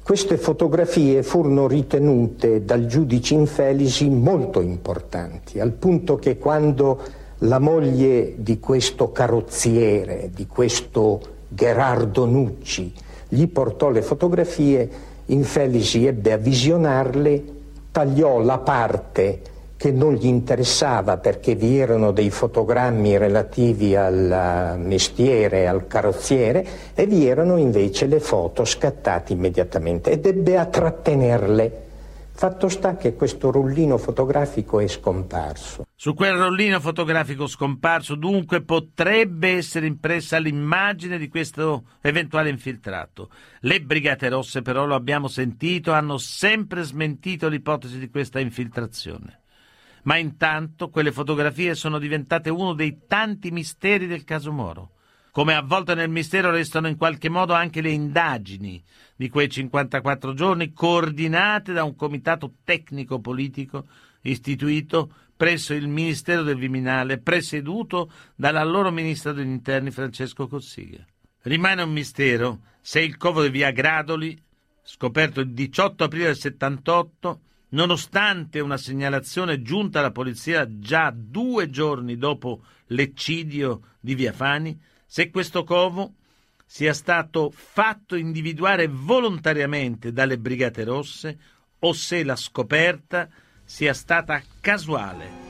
Queste 0.02 0.38
fotografie 0.38 1.22
furono 1.22 1.68
ritenute 1.68 2.66
dal 2.66 2.88
giudice 2.88 3.36
Infelisi 3.36 4.10
molto 4.10 4.60
importanti, 4.60 5.60
al 5.60 5.72
punto 5.72 6.16
che 6.16 6.40
quando 6.40 7.00
la 7.40 7.60
moglie 7.60 8.34
di 8.38 8.60
questo 8.60 9.12
carrozziere, 9.12 10.32
di 10.34 10.48
questo 10.48 11.22
Gerardo 11.48 12.26
Nucci, 12.26 12.92
gli 13.28 13.48
portò 13.48 13.92
le 13.92 14.02
fotografie, 14.02 14.90
Infelisi 15.28 16.08
ebbe 16.08 16.32
a 16.32 16.38
visionarle, 16.38 17.44
tagliò 17.92 18.40
la 18.40 18.58
parte 18.58 19.42
che 19.80 19.94
non 19.94 20.16
gli 20.16 20.26
interessava 20.26 21.20
perché 21.20 21.56
vi 21.56 21.80
erano 21.80 22.12
dei 22.12 22.30
fotogrammi 22.30 23.18
relativi 23.18 23.96
al 23.96 24.76
mestiere, 24.78 25.70
al 25.70 25.88
carrozziere 25.88 26.68
e 26.94 27.06
vi 27.06 27.26
erano 27.26 27.56
invece 27.56 28.06
le 28.06 28.20
foto 28.20 28.66
scattate 28.66 29.32
immediatamente 29.32 30.12
ed 30.12 30.26
ebbe 30.26 30.58
a 30.58 30.66
trattenerle 30.66 31.88
Fatto 32.40 32.70
sta 32.70 32.96
che 32.96 33.16
questo 33.16 33.52
rullino 33.52 33.98
fotografico 33.98 34.80
è 34.80 34.88
scomparso. 34.88 35.86
Su 35.94 36.14
quel 36.14 36.38
rullino 36.38 36.80
fotografico 36.80 37.48
scomparso 37.48 38.16
dunque 38.16 38.62
potrebbe 38.62 39.58
essere 39.58 39.88
impressa 39.88 40.38
l'immagine 40.38 41.18
di 41.18 41.28
questo 41.28 41.84
eventuale 42.00 42.50
infiltrato. 42.50 43.30
Le 43.60 43.82
Brigate 43.82 44.30
Rosse 44.30 44.62
però, 44.62 44.86
lo 44.86 44.96
abbiamo 44.96 45.28
sentito, 45.28 45.92
hanno 45.92 46.18
sempre 46.18 46.84
smentito 46.84 47.50
l'ipotesi 47.50 48.00
di 48.00 48.10
questa 48.10 48.40
infiltrazione. 48.40 49.40
Ma 50.04 50.18
intanto 50.18 50.90
quelle 50.90 51.12
fotografie 51.12 51.76
sono 51.76 52.00
diventate 52.00 52.50
uno 52.50 52.74
dei 52.74 53.02
tanti 53.08 53.52
misteri 53.52 54.08
del 54.08 54.24
caso 54.24 54.52
Moro. 54.52 54.92
Come 55.32 55.54
avvolte 55.54 55.94
nel 55.94 56.10
mistero 56.10 56.50
restano 56.50 56.88
in 56.88 56.98
qualche 56.98 57.30
modo 57.30 57.54
anche 57.54 57.82
le 57.82 57.92
indagini 57.92 58.84
di 59.16 59.30
quei 59.30 59.48
54 59.48 60.34
giorni, 60.34 60.74
coordinate 60.74 61.72
da 61.72 61.84
un 61.84 61.96
comitato 61.96 62.56
tecnico-politico 62.64 63.86
istituito 64.22 65.14
presso 65.38 65.74
il 65.74 65.88
Ministero 65.88 66.44
del 66.44 66.58
Viminale, 66.58 67.20
presieduto 67.20 68.12
dall'allora 68.36 68.90
Ministro 68.90 69.32
degli 69.32 69.48
Interni 69.48 69.92
Francesco 69.92 70.48
Cossiga. 70.48 71.06
Rimane 71.44 71.84
un 71.84 71.92
mistero 71.92 72.62
se 72.82 73.00
il 73.00 73.16
covo 73.16 73.44
di 73.44 73.50
via 73.50 73.72
Gradoli, 73.72 74.38
scoperto 74.84 75.40
il 75.40 75.52
18 75.52 76.04
aprile 76.04 76.26
del 76.26 76.38
78, 76.38 77.42
nonostante 77.70 78.60
una 78.60 78.78
segnalazione 78.78 79.62
giunta 79.62 80.00
alla 80.00 80.12
polizia 80.12 80.68
già 80.80 81.14
due 81.16 81.70
giorni 81.70 82.18
dopo 82.18 82.62
l'eccidio 82.88 83.82
di 84.00 84.16
via 84.16 84.34
Fani, 84.34 84.80
se 85.06 85.30
questo 85.30 85.64
covo 85.64 86.14
sia 86.66 86.94
stato 86.94 87.52
fatto 87.52 88.16
individuare 88.16 88.88
volontariamente 88.88 90.12
dalle 90.12 90.38
Brigate 90.38 90.84
Rosse 90.84 91.38
o 91.80 91.94
se 91.94 92.24
la 92.24 92.36
scoperta 92.36 93.28
sia 93.64 93.94
stata 93.94 94.42
casuale. 94.60 95.48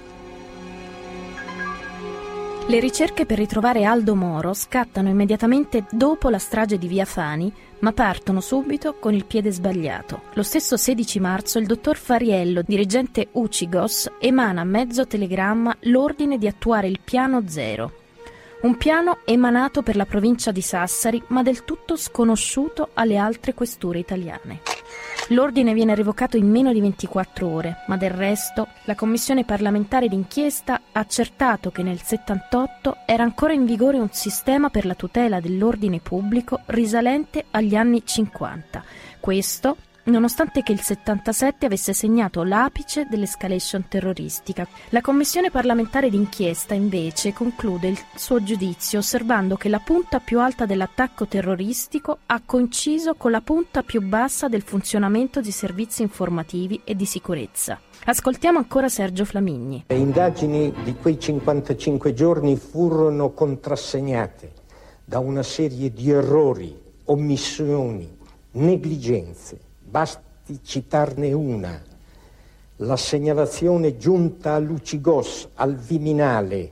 Le 2.68 2.80
ricerche 2.80 3.26
per 3.26 3.40
ritrovare 3.40 3.84
Aldo 3.84 4.16
Moro 4.16 4.54
scattano 4.54 5.10
immediatamente 5.10 5.86
dopo 5.90 6.30
la 6.30 6.38
strage 6.38 6.78
di 6.78 6.88
Via 6.88 7.06
Fani, 7.06 7.52
ma 7.80 7.94
partono 7.94 8.42
subito 8.42 8.96
con 8.96 9.14
il 9.14 9.26
piede 9.26 9.52
sbagliato. 9.52 10.22
Lo 10.34 10.44
stesso 10.44 10.78
16 10.78 11.20
marzo 11.20 11.60
il 11.60 11.66
dottor 11.66 11.98
Fariello, 11.98 12.62
dirigente 12.66 13.30
Ucigos, 13.32 14.10
emana 14.20 14.64
mezzo 14.64 15.08
telegramma 15.08 15.76
l'ordine 15.82 16.38
di 16.38 16.48
attuare 16.48 16.88
il 16.88 17.00
piano 17.04 17.44
zero, 17.48 17.92
un 18.62 18.76
piano 18.76 19.20
emanato 19.24 19.82
per 19.82 19.96
la 19.96 20.06
provincia 20.06 20.52
di 20.52 20.62
Sassari, 20.62 21.24
ma 21.28 21.44
del 21.44 21.64
tutto 21.64 21.96
sconosciuto 21.96 22.90
alle 22.94 23.16
altre 23.16 23.54
questure 23.54 24.00
italiane. 24.00 24.62
L'ordine 25.30 25.74
viene 25.74 25.96
revocato 25.96 26.36
in 26.38 26.50
meno 26.50 26.74
di 26.74 26.82
24 26.82 27.48
ore, 27.48 27.84
ma 27.88 27.96
del 27.96 28.10
resto 28.10 28.68
la 28.86 28.96
commissione 28.96 29.46
parlamentare 29.46 30.08
d'inchiesta 30.10 30.82
ha 30.92 31.00
accertato 31.00 31.70
che 31.70 31.84
nel 31.84 32.02
78 32.02 32.98
era 33.06 33.24
ancora 33.24 33.54
in 33.54 33.66
vigore 33.66 33.98
un 33.98 34.10
sistema 34.12 34.70
per 34.70 34.86
la 34.86 34.96
tutela 34.96 35.40
dell'ordine 35.40 36.00
pubblico 36.00 36.62
risalente 36.66 37.46
agli 37.52 37.76
anni 37.76 38.02
50. 38.04 38.84
Questo 39.20 39.78
nonostante 40.10 40.64
che 40.64 40.72
il 40.72 40.82
77 40.82 41.66
avesse 41.66 41.94
segnato 41.94 42.44
l'apice 42.44 43.08
dell'escalation 43.10 43.86
terroristica. 43.88 44.68
La 44.90 45.02
commissione 45.02 45.52
parlamentare 45.52 46.10
d'inchiesta 46.10 46.74
invece 46.74 47.34
conclude 47.34 47.88
il 47.88 48.00
suo 48.16 48.44
giudizio 48.44 49.00
osservando 49.00 49.56
che 49.56 49.70
la 49.70 49.80
punta 49.80 50.20
più 50.20 50.40
alta 50.40 50.66
dell'attacco 50.66 51.28
terroristico 51.28 52.20
ha 52.26 52.42
coinciso 52.46 53.16
con 53.16 53.32
la 53.32 53.42
punta 53.42 53.84
più 53.84 54.02
bassa 54.02 54.48
del 54.48 54.62
funzionamento 54.62 55.42
di 55.42 55.52
servizi 55.52 56.02
informativi 56.02 56.82
e 56.84 56.96
di 56.96 57.06
sicurezza. 57.06 57.80
Ascoltiamo 58.06 58.58
ancora 58.58 58.90
Sergio 58.90 59.26
Flamigni. 59.26 59.84
Le 59.88 59.96
indagini 59.96 60.74
di 60.84 60.96
quei 60.96 61.20
55 61.20 62.14
giorni 62.14 62.56
furono 62.58 63.32
contrassegnate 63.32 64.52
da 65.06 65.20
una 65.20 65.44
serie 65.44 65.92
di 65.92 66.10
errori, 66.10 66.76
omissioni, 67.06 68.18
negligenze 68.52 69.68
Basti 69.90 70.60
citarne 70.62 71.34
una. 71.34 71.82
La 72.76 72.96
segnalazione 72.96 73.98
giunta 73.98 74.54
a 74.54 74.60
Lucigos, 74.60 75.50
al 75.56 75.76
Viminale, 75.76 76.72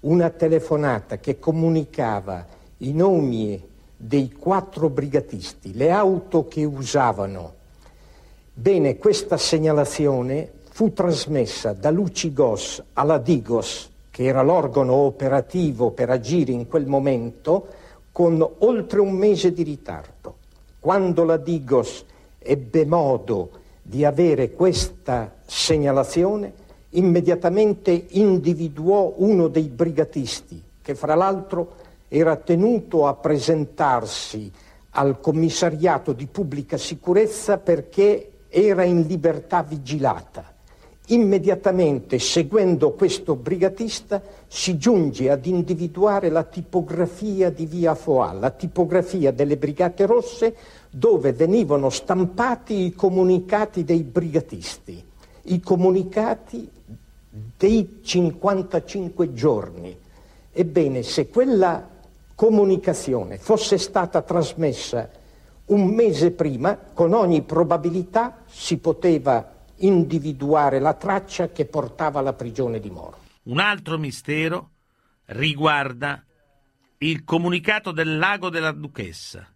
una 0.00 0.30
telefonata 0.30 1.18
che 1.18 1.38
comunicava 1.38 2.46
i 2.78 2.94
nomi 2.94 3.62
dei 3.94 4.32
quattro 4.32 4.88
brigatisti, 4.88 5.74
le 5.74 5.90
auto 5.90 6.48
che 6.48 6.64
usavano. 6.64 7.52
Bene, 8.54 8.96
questa 8.96 9.36
segnalazione 9.36 10.50
fu 10.70 10.94
trasmessa 10.94 11.74
da 11.74 11.90
Lucigos 11.90 12.82
alla 12.94 13.18
Digos, 13.18 13.90
che 14.08 14.24
era 14.24 14.40
l'organo 14.40 14.94
operativo 14.94 15.90
per 15.90 16.08
agire 16.08 16.52
in 16.52 16.66
quel 16.66 16.86
momento, 16.86 17.66
con 18.10 18.40
oltre 18.60 19.00
un 19.00 19.12
mese 19.12 19.52
di 19.52 19.64
ritardo. 19.64 20.36
Quando 20.80 21.24
la 21.24 21.36
Digos 21.36 22.06
ebbe 22.48 22.86
modo 22.86 23.50
di 23.82 24.06
avere 24.06 24.52
questa 24.52 25.34
segnalazione, 25.44 26.52
immediatamente 26.90 28.06
individuò 28.10 29.12
uno 29.18 29.48
dei 29.48 29.68
brigatisti, 29.68 30.62
che 30.80 30.94
fra 30.94 31.14
l'altro 31.14 31.74
era 32.08 32.36
tenuto 32.36 33.06
a 33.06 33.14
presentarsi 33.14 34.50
al 34.92 35.20
commissariato 35.20 36.12
di 36.12 36.26
pubblica 36.26 36.78
sicurezza 36.78 37.58
perché 37.58 38.30
era 38.48 38.82
in 38.84 39.02
libertà 39.02 39.62
vigilata. 39.62 40.54
Immediatamente, 41.10 42.18
seguendo 42.18 42.92
questo 42.92 43.34
brigatista, 43.34 44.20
si 44.46 44.76
giunge 44.76 45.30
ad 45.30 45.46
individuare 45.46 46.28
la 46.28 46.42
tipografia 46.42 47.48
di 47.48 47.64
via 47.64 47.94
Foà, 47.94 48.32
la 48.32 48.50
tipografia 48.50 49.32
delle 49.32 49.56
Brigate 49.56 50.04
Rosse, 50.04 50.54
dove 50.90 51.32
venivano 51.32 51.88
stampati 51.88 52.84
i 52.84 52.92
comunicati 52.92 53.84
dei 53.84 54.02
brigatisti, 54.02 55.02
i 55.44 55.60
comunicati 55.60 56.68
dei 57.56 58.00
55 58.02 59.32
giorni. 59.32 59.96
Ebbene, 60.52 61.02
se 61.02 61.30
quella 61.30 61.88
comunicazione 62.34 63.38
fosse 63.38 63.78
stata 63.78 64.20
trasmessa 64.20 65.08
un 65.66 65.86
mese 65.86 66.32
prima, 66.32 66.78
con 66.92 67.14
ogni 67.14 67.40
probabilità 67.40 68.42
si 68.46 68.76
poteva 68.76 69.56
individuare 69.78 70.78
la 70.78 70.94
traccia 70.94 71.50
che 71.50 71.66
portava 71.66 72.18
alla 72.20 72.32
prigione 72.32 72.80
di 72.80 72.90
Moro. 72.90 73.18
Un 73.44 73.60
altro 73.60 73.98
mistero 73.98 74.70
riguarda 75.26 76.24
il 76.98 77.24
comunicato 77.24 77.92
del 77.92 78.18
lago 78.18 78.50
della 78.50 78.72
Duchessa, 78.72 79.46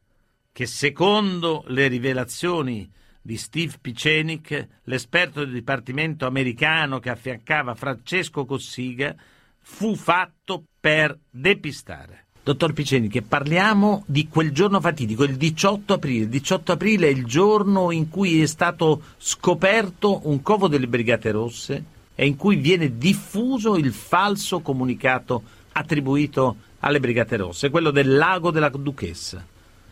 che 0.53 0.67
secondo 0.67 1.65
le 1.69 1.89
rivelazioni 1.89 2.91
di 3.21 3.37
Steve 3.37 3.75
Picenic, 3.81 4.69
l'esperto 4.85 5.41
del 5.41 5.53
Dipartimento 5.53 6.27
americano 6.27 6.99
che 6.99 7.11
affiancava 7.11 7.75
Francesco 7.75 8.45
Cossiga, 8.45 9.15
fu 9.61 9.95
fatto 9.95 10.65
per 10.81 11.19
depistare. 11.31 12.27
Dottor 12.45 12.73
Picenic, 12.73 13.23
parliamo 13.23 14.03
di 14.07 14.27
quel 14.27 14.51
giorno 14.51 14.81
fatidico, 14.81 15.23
il 15.23 15.37
18 15.37 15.95
aprile. 15.95 16.25
Il 16.25 16.29
18 16.29 16.73
aprile 16.73 17.07
è 17.07 17.11
il 17.11 17.25
giorno 17.25 17.93
in 17.93 18.09
cui 18.09 18.43
è 18.43 18.47
stato 18.47 19.03
scoperto 19.17 20.23
un 20.25 20.43
covo 20.43 20.67
delle 20.67 20.89
Brigate 20.89 21.31
Rosse 21.31 21.85
e 22.17 22.27
in 22.27 22.35
cui 22.35 22.57
viene 22.57 22.99
diffuso 22.99 23.77
il 23.77 23.93
falso 23.93 24.59
comunicato 24.59 25.43
attribuito 25.71 26.57
alle 26.81 26.99
Brigate 26.99 27.37
Rosse, 27.37 27.71
quello 27.71 27.93
del 27.93 28.17
lago 28.17 28.51
della 28.51 28.71
Duchessa. 28.71 29.47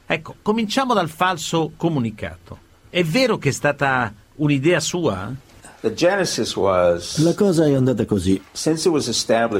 Ecco, 0.04 0.34
cominciamo 0.42 0.92
dal 0.92 1.08
falso 1.08 1.70
comunicato. 1.76 2.58
È 2.90 3.04
vero 3.04 3.38
che 3.38 3.50
è 3.50 3.52
stata 3.52 4.12
un'idea 4.34 4.80
sua? 4.80 5.32
La 7.22 7.32
cosa 7.32 7.64
è 7.64 7.72
andata 7.72 8.04
così. 8.04 8.38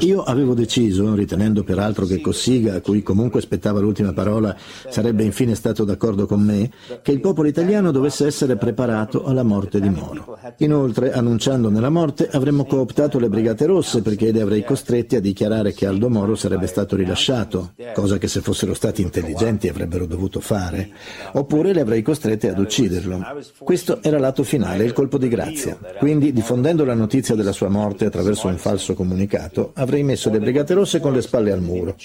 Io 0.05 0.21
avevo 0.21 0.53
deciso, 0.53 1.15
ritenendo 1.15 1.63
peraltro 1.63 2.05
che 2.05 2.21
Cossiga, 2.21 2.75
a 2.75 2.81
cui 2.81 3.01
comunque 3.01 3.41
spettava 3.41 3.79
l'ultima 3.79 4.13
parola, 4.13 4.55
sarebbe 4.87 5.23
infine 5.23 5.55
stato 5.55 5.83
d'accordo 5.83 6.27
con 6.27 6.41
me, 6.41 6.69
che 7.01 7.11
il 7.11 7.21
popolo 7.21 7.47
italiano 7.47 7.89
dovesse 7.89 8.27
essere 8.27 8.55
preparato 8.55 9.23
alla 9.23 9.41
morte 9.41 9.79
di 9.79 9.89
Moro. 9.89 10.37
Inoltre, 10.57 11.11
annunciandone 11.11 11.79
la 11.79 11.89
morte, 11.89 12.29
avremmo 12.31 12.65
cooptato 12.65 13.17
le 13.17 13.27
Brigate 13.27 13.65
Rosse 13.65 14.03
perché 14.03 14.29
li 14.29 14.39
avrei 14.39 14.63
costretti 14.63 15.15
a 15.15 15.19
dichiarare 15.19 15.73
che 15.73 15.87
Aldo 15.87 16.07
Moro 16.07 16.35
sarebbe 16.35 16.67
stato 16.67 16.95
rilasciato, 16.95 17.71
cosa 17.95 18.19
che 18.19 18.27
se 18.27 18.41
fossero 18.41 18.75
stati 18.75 19.01
intelligenti 19.01 19.67
avrebbero 19.67 20.05
dovuto 20.05 20.39
fare, 20.39 20.91
oppure 21.33 21.73
li 21.73 21.79
avrei 21.79 22.03
costretti 22.03 22.45
ad 22.45 22.59
ucciderlo. 22.59 23.19
Questo 23.57 24.03
era 24.03 24.19
l'atto 24.19 24.43
finale, 24.43 24.83
il 24.83 24.93
colpo 24.93 25.17
di 25.17 25.27
grazia. 25.27 25.75
Quindi, 25.97 26.09
diffondendo 26.19 26.83
la 26.85 26.93
notizia 26.93 27.35
della 27.35 27.51
sua 27.51 27.69
morte 27.69 28.05
attraverso 28.05 28.47
un 28.47 28.57
falso 28.57 28.93
comunicato, 28.93 29.71
avrei 29.75 30.03
messo 30.03 30.29
le 30.29 30.39
Brigate 30.39 30.73
Rosse 30.73 30.99
con 30.99 31.13
le 31.13 31.21
spalle 31.21 31.51
al 31.51 31.61
muro. 31.61 31.95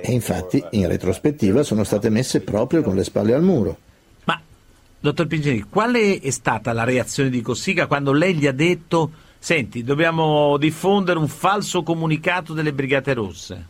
E 0.00 0.12
infatti, 0.12 0.62
in 0.70 0.88
retrospettiva, 0.88 1.62
sono 1.62 1.84
state 1.84 2.10
messe 2.10 2.40
proprio 2.40 2.82
con 2.82 2.94
le 2.94 3.04
spalle 3.04 3.34
al 3.34 3.42
muro. 3.42 3.76
Ma, 4.24 4.40
dottor 5.00 5.26
Pingeni, 5.26 5.62
qual 5.68 5.94
è 5.94 6.30
stata 6.30 6.72
la 6.72 6.84
reazione 6.84 7.30
di 7.30 7.40
Cossiga 7.40 7.86
quando 7.86 8.12
lei 8.12 8.34
gli 8.34 8.46
ha 8.46 8.52
detto 8.52 9.10
Senti, 9.44 9.84
dobbiamo 9.84 10.56
diffondere 10.56 11.18
un 11.18 11.28
falso 11.28 11.82
comunicato 11.82 12.54
delle 12.54 12.72
Brigate 12.72 13.12
Rosse. 13.12 13.66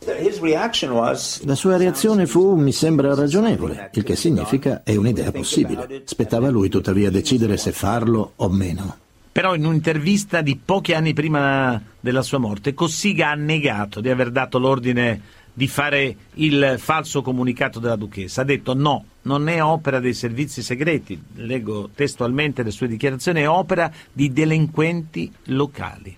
La 1.42 1.54
sua 1.57 1.76
reazione 1.76 2.26
fu 2.26 2.54
mi 2.54 2.70
sembra 2.70 3.12
ragionevole, 3.12 3.90
il 3.92 4.04
che 4.04 4.14
significa 4.14 4.85
è 4.85 4.94
un'idea 4.94 5.33
possibile. 5.33 6.02
Spettava 6.04 6.46
a 6.46 6.50
lui 6.50 6.68
tuttavia 6.68 7.11
decidere 7.11 7.57
se 7.57 7.72
farlo 7.72 8.35
o 8.37 8.48
meno. 8.50 8.98
Però 9.34 9.56
in 9.56 9.66
un'intervista 9.66 10.42
di 10.42 10.56
pochi 10.64 10.92
anni 10.92 11.12
prima 11.12 11.82
della 11.98 12.22
sua 12.22 12.38
morte, 12.38 12.72
Cossiga 12.72 13.30
ha 13.30 13.34
negato 13.34 14.00
di 14.00 14.08
aver 14.08 14.30
dato 14.30 14.60
l'ordine 14.60 15.20
di 15.52 15.66
fare 15.66 16.16
il 16.34 16.76
falso 16.78 17.20
comunicato 17.20 17.80
della 17.80 17.96
duchessa. 17.96 18.42
Ha 18.42 18.44
detto 18.44 18.74
no, 18.74 19.04
non 19.22 19.48
è 19.48 19.60
opera 19.60 19.98
dei 19.98 20.14
servizi 20.14 20.62
segreti, 20.62 21.20
leggo 21.34 21.90
testualmente 21.92 22.62
le 22.62 22.70
sue 22.70 22.86
dichiarazioni, 22.86 23.40
è 23.40 23.48
opera 23.48 23.90
di 24.12 24.32
delinquenti 24.32 25.32
locali. 25.46 26.16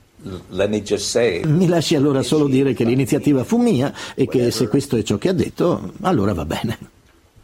Mi 1.46 1.68
lasci 1.68 1.94
allora 1.94 2.20
solo 2.20 2.48
dire 2.48 2.74
che 2.74 2.84
l'iniziativa 2.84 3.44
fu 3.44 3.56
mia 3.56 3.94
e 4.14 4.26
che 4.26 4.50
se 4.50 4.68
questo 4.68 4.98
è 4.98 5.02
ciò 5.02 5.16
che 5.16 5.30
ha 5.30 5.32
detto, 5.32 5.94
allora 6.02 6.34
va 6.34 6.44
bene. 6.44 6.78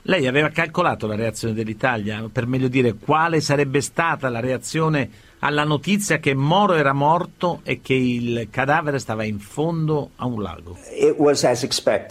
Lei 0.03 0.27
aveva 0.27 0.51
calcolato 0.51 1.07
la 1.07 1.15
reazione 1.15 1.55
dell'Italia, 1.55 2.29
per 2.31 2.47
meglio 2.47 2.69
dire 2.69 2.93
quale 2.93 3.41
sarebbe 3.41 3.81
stata 3.81 4.29
la 4.29 4.41
reazione 4.41 5.31
alla 5.45 5.65
notizia 5.65 6.19
che 6.19 6.35
Moro 6.35 6.75
era 6.75 6.93
morto 6.93 7.61
e 7.65 7.81
che 7.81 7.95
il 7.95 8.49
cadavere 8.51 8.99
stava 8.99 9.25
in 9.25 9.39
fondo 9.41 10.11
a 10.17 10.27
un 10.27 10.41
lago. 10.41 10.77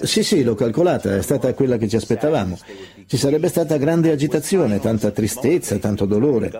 Sì, 0.05 0.23
sì, 0.23 0.43
l'ho 0.43 0.55
calcolata, 0.55 1.15
è 1.15 1.21
stata 1.21 1.53
quella 1.53 1.77
che 1.77 1.87
ci 1.87 1.95
aspettavamo. 1.95 2.57
Ci 3.05 3.17
sarebbe 3.17 3.47
stata 3.47 3.77
grande 3.77 4.11
agitazione, 4.11 4.79
tanta 4.79 5.11
tristezza, 5.11 5.77
tanto 5.77 6.05
dolore. 6.05 6.51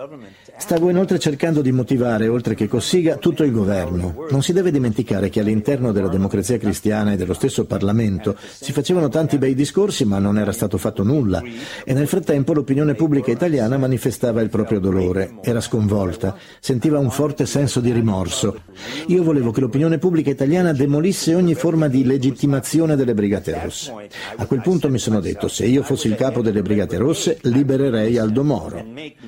Stavo 0.62 0.88
inoltre 0.88 1.18
cercando 1.18 1.60
di 1.60 1.72
motivare, 1.72 2.28
oltre 2.28 2.54
che 2.54 2.68
Cossiga, 2.68 3.16
tutto 3.16 3.42
il 3.42 3.50
governo. 3.50 4.26
Non 4.30 4.44
si 4.44 4.52
deve 4.52 4.70
dimenticare 4.70 5.28
che 5.28 5.40
all'interno 5.40 5.90
della 5.90 6.06
democrazia 6.06 6.56
cristiana 6.56 7.12
e 7.12 7.16
dello 7.16 7.34
stesso 7.34 7.64
Parlamento 7.64 8.36
si 8.38 8.70
facevano 8.70 9.08
tanti 9.08 9.38
bei 9.38 9.56
discorsi, 9.56 10.04
ma 10.04 10.20
non 10.20 10.38
era 10.38 10.52
stato 10.52 10.78
fatto 10.78 11.02
nulla. 11.02 11.42
E 11.84 11.92
nel 11.92 12.06
frattempo 12.06 12.54
l'opinione 12.54 12.94
pubblica 12.94 13.32
italiana 13.32 13.76
manifestava 13.76 14.40
il 14.40 14.50
proprio 14.50 14.78
dolore, 14.78 15.34
era 15.42 15.60
sconvolta, 15.60 16.36
sentiva 16.60 17.00
un 17.00 17.10
forte 17.10 17.44
senso 17.44 17.80
di 17.80 17.90
rimorso. 17.90 18.60
Io 19.08 19.24
volevo 19.24 19.50
che 19.50 19.60
l'opinione 19.60 19.98
pubblica 19.98 20.30
italiana 20.30 20.72
demolisse 20.72 21.34
ogni 21.34 21.56
forma 21.56 21.88
di 21.88 22.04
legittimazione 22.04 22.94
delle 22.94 23.14
Brigate 23.14 23.60
Rosse. 23.60 23.92
A 24.36 24.46
quel 24.46 24.62
punto 24.62 24.88
mi 24.88 24.98
sono 24.98 25.18
detto, 25.18 25.48
se 25.48 25.66
io 25.66 25.82
fossi 25.82 26.06
il 26.06 26.14
capo 26.14 26.40
delle 26.40 26.62
Brigate 26.62 26.98
Rosse, 26.98 27.38
libererei 27.42 28.16
Aldo 28.16 28.44
Moro. 28.44 28.82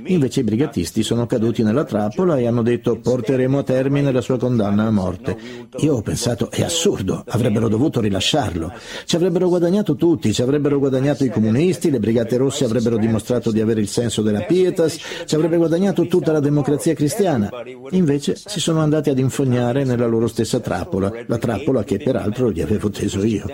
Invece 0.04 0.40
i 0.40 0.44
brigatisti 0.44 1.02
sono 1.02 1.22
caduti 1.26 1.62
nella 1.62 1.84
trappola 1.84 2.36
e 2.38 2.46
hanno 2.46 2.62
detto 2.62 2.98
porteremo 2.98 3.58
a 3.58 3.62
termine 3.62 4.12
la 4.12 4.20
sua 4.20 4.38
condanna 4.38 4.86
a 4.86 4.90
morte. 4.90 5.36
Io 5.78 5.96
ho 5.96 6.02
pensato 6.02 6.50
è 6.50 6.62
assurdo, 6.62 7.24
avrebbero 7.26 7.68
dovuto 7.68 8.00
rilasciarlo. 8.00 8.72
Ci 9.04 9.16
avrebbero 9.16 9.48
guadagnato 9.48 9.96
tutti, 9.96 10.32
ci 10.32 10.42
avrebbero 10.42 10.78
guadagnato 10.78 11.24
i 11.24 11.30
comunisti, 11.30 11.90
le 11.90 11.98
Brigate 11.98 12.36
Rosse 12.36 12.64
avrebbero 12.64 12.96
dimostrato 12.96 13.50
di 13.50 13.60
avere 13.60 13.80
il 13.80 13.88
senso 13.88 14.22
della 14.22 14.42
pietas, 14.42 14.98
ci 15.24 15.34
avrebbe 15.34 15.56
guadagnato 15.56 16.06
tutta 16.06 16.32
la 16.32 16.40
democrazia 16.40 16.94
cristiana. 16.94 17.50
Invece 17.90 18.36
si 18.36 18.60
sono 18.60 18.80
andati 18.80 19.10
ad 19.10 19.18
infognare 19.18 19.84
nella 19.84 20.06
loro 20.06 20.26
stessa 20.26 20.60
trappola, 20.60 21.12
la 21.26 21.38
trappola 21.38 21.84
che 21.84 21.98
peraltro 21.98 22.50
gli 22.50 22.60
avevo 22.60 22.90
teso 22.90 23.24
io. 23.24 23.46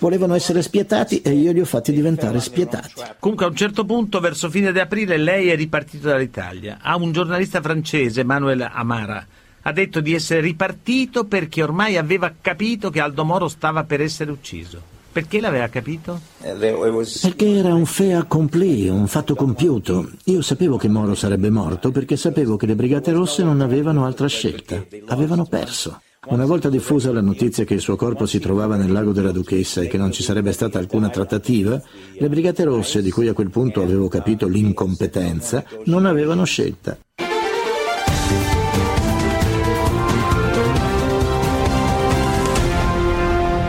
Volevano 0.00 0.34
essere 0.34 0.62
spietati 0.62 1.20
e 1.22 1.30
io 1.30 1.52
li 1.52 1.60
ho 1.60 1.64
fatti 1.64 1.92
diventare 1.92 2.40
spietati. 2.40 2.92
Comunque 3.18 3.46
a 3.46 3.48
un 3.48 3.56
certo 3.56 3.84
punto, 3.84 4.20
verso 4.20 4.50
fine 4.50 4.72
di 4.72 4.78
aprile, 4.78 5.16
lei 5.16 5.48
è 5.48 5.56
ripartito 5.56 6.08
dall'Italia. 6.08 6.78
Ha 6.80 6.96
un 6.96 7.12
giornalista 7.18 7.60
francese, 7.60 8.22
Manuel 8.22 8.70
Amara, 8.72 9.26
ha 9.62 9.72
detto 9.72 10.00
di 10.00 10.14
essere 10.14 10.40
ripartito 10.40 11.24
perché 11.24 11.64
ormai 11.64 11.96
aveva 11.96 12.32
capito 12.40 12.90
che 12.90 13.00
Aldo 13.00 13.24
Moro 13.24 13.48
stava 13.48 13.82
per 13.82 14.00
essere 14.00 14.30
ucciso. 14.30 14.80
Perché 15.10 15.40
l'aveva 15.40 15.66
capito? 15.66 16.20
Perché 16.40 17.48
era 17.48 17.74
un 17.74 17.86
fait 17.86 18.14
accompli, 18.14 18.88
un 18.88 19.08
fatto 19.08 19.34
compiuto. 19.34 20.10
Io 20.26 20.42
sapevo 20.42 20.76
che 20.76 20.86
Moro 20.86 21.16
sarebbe 21.16 21.50
morto 21.50 21.90
perché 21.90 22.16
sapevo 22.16 22.56
che 22.56 22.66
le 22.66 22.76
Brigate 22.76 23.10
Rosse 23.10 23.42
non 23.42 23.60
avevano 23.60 24.04
altra 24.04 24.28
scelta. 24.28 24.84
Avevano 25.06 25.44
perso. 25.44 26.00
Una 26.26 26.44
volta 26.44 26.68
diffusa 26.68 27.12
la 27.12 27.20
notizia 27.20 27.62
che 27.62 27.74
il 27.74 27.80
suo 27.80 27.94
corpo 27.94 28.26
si 28.26 28.40
trovava 28.40 28.74
nel 28.74 28.90
lago 28.90 29.12
della 29.12 29.30
Duchessa 29.30 29.82
e 29.82 29.86
che 29.86 29.96
non 29.96 30.10
ci 30.10 30.24
sarebbe 30.24 30.52
stata 30.52 30.76
alcuna 30.76 31.10
trattativa, 31.10 31.80
le 32.14 32.28
Brigate 32.28 32.64
Rosse, 32.64 33.02
di 33.02 33.10
cui 33.12 33.28
a 33.28 33.32
quel 33.32 33.50
punto 33.50 33.82
avevo 33.82 34.08
capito 34.08 34.48
l'incompetenza, 34.48 35.64
non 35.84 36.06
avevano 36.06 36.44
scelta. 36.44 36.98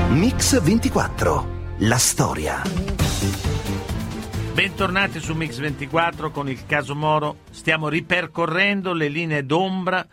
Mix 0.09 0.59
24. 0.59 1.47
La 1.81 1.97
storia. 1.97 2.63
Bentornati 4.55 5.19
su 5.19 5.33
Mix24 5.33 6.31
con 6.31 6.49
il 6.49 6.65
caso 6.65 6.95
Moro. 6.95 7.37
Stiamo 7.51 7.87
ripercorrendo 7.87 8.91
le 8.93 9.07
linee 9.07 9.45
d'ombra 9.45 10.05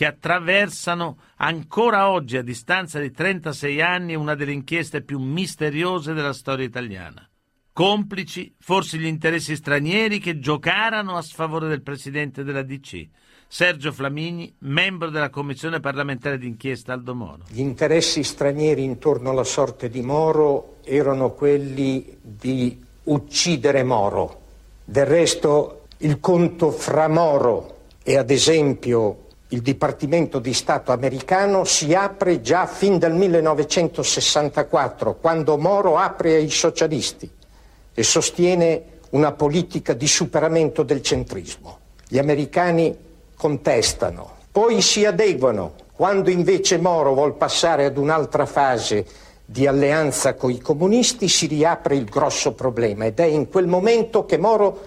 che 0.00 0.06
attraversano 0.06 1.18
ancora 1.36 2.08
oggi, 2.08 2.38
a 2.38 2.42
distanza 2.42 2.98
di 2.98 3.10
36 3.10 3.82
anni, 3.82 4.14
una 4.14 4.34
delle 4.34 4.52
inchieste 4.52 5.02
più 5.02 5.18
misteriose 5.18 6.14
della 6.14 6.32
storia 6.32 6.64
italiana. 6.64 7.28
Complici 7.70 8.54
forse 8.58 8.96
gli 8.96 9.04
interessi 9.04 9.54
stranieri 9.54 10.18
che 10.18 10.38
giocarono 10.38 11.18
a 11.18 11.20
sfavore 11.20 11.68
del 11.68 11.82
presidente 11.82 12.44
della 12.44 12.62
DC, 12.62 13.08
Sergio 13.46 13.92
Flamini, 13.92 14.50
membro 14.60 15.10
della 15.10 15.28
commissione 15.28 15.80
parlamentare 15.80 16.38
d'inchiesta 16.38 16.94
Aldo 16.94 17.14
Moro. 17.14 17.44
Gli 17.50 17.60
interessi 17.60 18.22
stranieri 18.22 18.82
intorno 18.82 19.28
alla 19.28 19.44
sorte 19.44 19.90
di 19.90 20.00
Moro 20.00 20.78
erano 20.82 21.32
quelli 21.32 22.16
di 22.22 22.82
uccidere 23.02 23.82
Moro. 23.82 24.40
Del 24.82 25.04
resto 25.04 25.88
il 25.98 26.20
conto 26.20 26.70
fra 26.70 27.06
Moro 27.06 27.80
e 28.02 28.16
ad 28.16 28.30
esempio 28.30 29.19
il 29.52 29.62
Dipartimento 29.62 30.38
di 30.38 30.54
Stato 30.54 30.92
americano 30.92 31.64
si 31.64 31.92
apre 31.92 32.40
già 32.40 32.66
fin 32.66 32.98
dal 32.98 33.14
1964, 33.14 35.16
quando 35.16 35.58
Moro 35.58 35.96
apre 35.96 36.36
ai 36.36 36.50
socialisti 36.50 37.28
e 37.92 38.02
sostiene 38.04 38.82
una 39.10 39.32
politica 39.32 39.92
di 39.92 40.06
superamento 40.06 40.84
del 40.84 41.02
centrismo. 41.02 41.78
Gli 42.06 42.18
americani 42.18 42.96
contestano, 43.34 44.36
poi 44.52 44.80
si 44.82 45.04
adeguano. 45.04 45.74
Quando 45.96 46.30
invece 46.30 46.78
Moro 46.78 47.12
vuol 47.12 47.34
passare 47.34 47.86
ad 47.86 47.98
un'altra 47.98 48.46
fase 48.46 49.04
di 49.44 49.66
alleanza 49.66 50.34
con 50.34 50.52
i 50.52 50.60
comunisti 50.60 51.26
si 51.26 51.46
riapre 51.46 51.96
il 51.96 52.04
grosso 52.04 52.52
problema 52.52 53.04
ed 53.04 53.18
è 53.18 53.24
in 53.24 53.48
quel 53.48 53.66
momento 53.66 54.24
che 54.24 54.38
Moro 54.38 54.80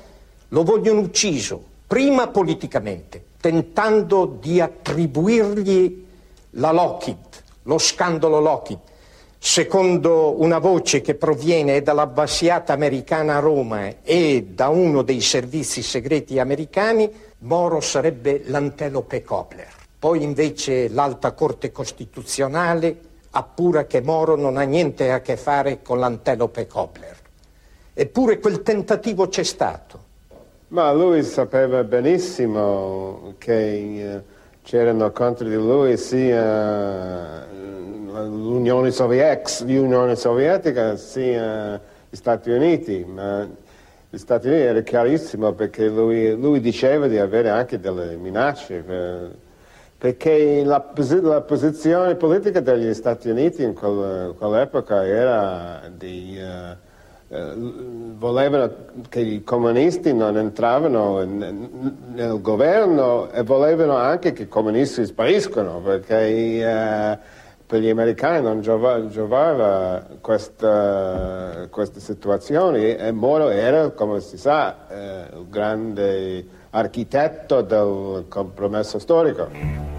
lo 0.47 0.63
vogliono 0.63 1.01
ucciso, 1.01 1.61
prima 1.85 2.29
politicamente, 2.29 3.31
tentando 3.43 4.37
di 4.39 4.61
attribuirgli 4.61 6.05
la 6.51 6.71
Lockheed, 6.71 7.17
lo 7.63 7.77
scandalo 7.77 8.39
Lockheed. 8.39 8.79
Secondo 9.37 10.41
una 10.41 10.59
voce 10.59 11.01
che 11.01 11.15
proviene 11.15 11.81
dall'ambasciata 11.81 12.71
americana 12.71 13.35
a 13.35 13.39
Roma 13.39 14.01
e 14.01 14.47
da 14.49 14.69
uno 14.69 15.01
dei 15.01 15.19
servizi 15.19 15.81
segreti 15.81 16.39
americani, 16.39 17.11
Moro 17.39 17.81
sarebbe 17.81 18.43
l'antelope 18.45 19.23
Kobler. 19.23 19.67
Poi 19.99 20.23
invece 20.23 20.87
l'Alta 20.87 21.33
Corte 21.33 21.73
Costituzionale 21.73 22.97
appura 23.31 23.85
che 23.87 23.99
Moro 23.99 24.37
non 24.37 24.55
ha 24.55 24.63
niente 24.63 25.11
a 25.11 25.19
che 25.19 25.35
fare 25.35 25.81
con 25.81 25.99
l'antelope 25.99 26.65
Kobler. 26.65 27.17
Eppure 27.93 28.39
quel 28.39 28.63
tentativo 28.63 29.27
c'è 29.27 29.43
stato. 29.43 30.11
Ma 30.73 30.91
lui 30.91 31.21
sapeva 31.21 31.83
benissimo 31.83 33.35
che 33.37 34.15
eh, 34.15 34.23
c'erano 34.63 35.11
contro 35.11 35.47
di 35.47 35.53
lui 35.53 35.97
sia 35.97 37.43
eh, 37.43 38.25
l'Unione 38.25 38.89
Sovietica, 38.89 40.15
Sovietica 40.15 40.95
sia 40.95 41.79
gli 42.09 42.15
Stati 42.15 42.49
Uniti, 42.49 43.05
ma 43.05 43.47
gli 44.09 44.17
Stati 44.17 44.47
Uniti 44.47 44.63
era 44.63 44.81
chiarissimo 44.81 45.53
perché 45.53 45.87
lui, 45.89 46.35
lui 46.35 46.59
diceva 46.59 47.05
di 47.07 47.19
avere 47.19 47.49
anche 47.49 47.79
delle 47.79 48.15
minacce. 48.15 48.81
Per, 48.81 49.31
perché 49.95 50.63
la, 50.63 50.91
la, 51.21 51.41
posizione 51.41 52.15
politica 52.15 52.61
degli 52.61 52.95
Stati 52.95 53.29
Uniti 53.29 53.61
in 53.61 53.75
quel, 53.75 54.33
quell'epoca 54.35 55.05
era 55.05 55.83
di... 55.95 56.35
Uh, 56.41 56.82
volevano 58.17 58.71
che 59.09 59.19
i 59.19 59.43
comunisti 59.43 60.13
non 60.13 60.37
entravano 60.37 61.23
nel 61.23 62.39
governo 62.41 63.29
e 63.31 63.43
volevano 63.43 63.95
anche 63.95 64.33
che 64.33 64.43
i 64.43 64.47
comunisti 64.47 65.05
spariscono 65.05 65.79
perché 65.79 66.63
uh, 66.63 67.41
per 67.65 67.81
gli 67.81 67.89
americani 67.89 68.43
non 68.43 68.61
giovava, 68.61 70.05
questa, 70.21 71.67
questa, 71.71 71.99
situazione 71.99 72.97
e 72.97 73.11
Moro 73.11 73.49
era, 73.49 73.89
come 73.89 74.19
si 74.19 74.37
sa, 74.37 74.75
il 74.91 75.47
grande 75.49 76.45
architetto 76.69 77.61
del 77.61 78.25
compromesso 78.27 78.99
storico. 78.99 79.92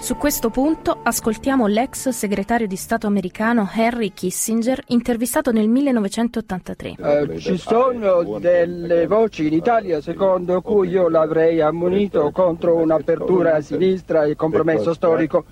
Su 0.00 0.16
questo 0.16 0.48
punto 0.48 1.00
ascoltiamo 1.02 1.66
l'ex 1.66 2.08
segretario 2.10 2.68
di 2.68 2.76
Stato 2.76 3.08
americano 3.08 3.68
Henry 3.70 4.12
Kissinger 4.14 4.80
intervistato 4.86 5.50
nel 5.50 5.68
1983. 5.68 6.94
Eh, 6.98 7.38
ci 7.40 7.58
sono 7.58 8.38
delle 8.38 9.08
voci 9.08 9.48
in 9.48 9.54
Italia 9.54 10.00
secondo 10.00 10.62
cui 10.62 10.90
io 10.90 11.08
l'avrei 11.08 11.60
ammonito 11.60 12.30
contro 12.30 12.76
un'apertura 12.76 13.56
a 13.56 13.60
sinistra 13.60 14.24
e 14.24 14.36
compromesso 14.36 14.94
storico. 14.94 15.44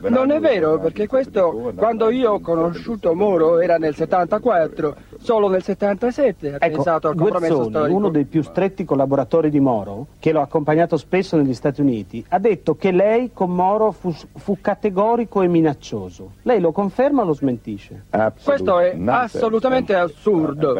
Non 0.00 0.30
è 0.30 0.38
vero 0.38 0.78
perché 0.78 1.06
questo 1.06 1.72
quando 1.74 2.10
io 2.10 2.32
ho 2.32 2.40
conosciuto 2.40 3.14
Moro 3.14 3.58
era 3.58 3.78
nel 3.78 3.94
74, 3.94 4.96
solo 5.24 5.48
nel 5.48 5.62
77 5.62 6.52
ha 6.52 6.56
ecco, 6.56 6.74
pensato 6.74 7.08
al 7.08 7.14
compromesso 7.14 7.54
Guerzoni, 7.54 7.74
storico. 7.74 7.96
uno 7.96 8.08
dei 8.10 8.24
più 8.26 8.42
stretti 8.42 8.84
collaboratori 8.84 9.48
di 9.48 9.58
Moro, 9.58 10.08
che 10.18 10.32
lo 10.32 10.40
ha 10.40 10.42
accompagnato 10.42 10.98
spesso 10.98 11.38
negli 11.38 11.54
Stati 11.54 11.80
Uniti, 11.80 12.22
ha 12.28 12.38
detto 12.38 12.76
che 12.76 12.92
lei 12.92 13.30
con 13.32 13.50
Moro 13.50 13.90
fu, 13.90 14.14
fu, 14.34 14.58
categorico 14.60 15.40
e 15.40 15.48
minaccioso. 15.48 16.32
Lei 16.42 16.60
lo 16.60 16.72
conferma 16.72 17.22
o 17.22 17.24
lo 17.24 17.32
smentisce? 17.32 18.04
Questo 18.44 18.78
è 18.78 18.94
assolutamente 19.06 19.94
assurdo. 19.94 20.74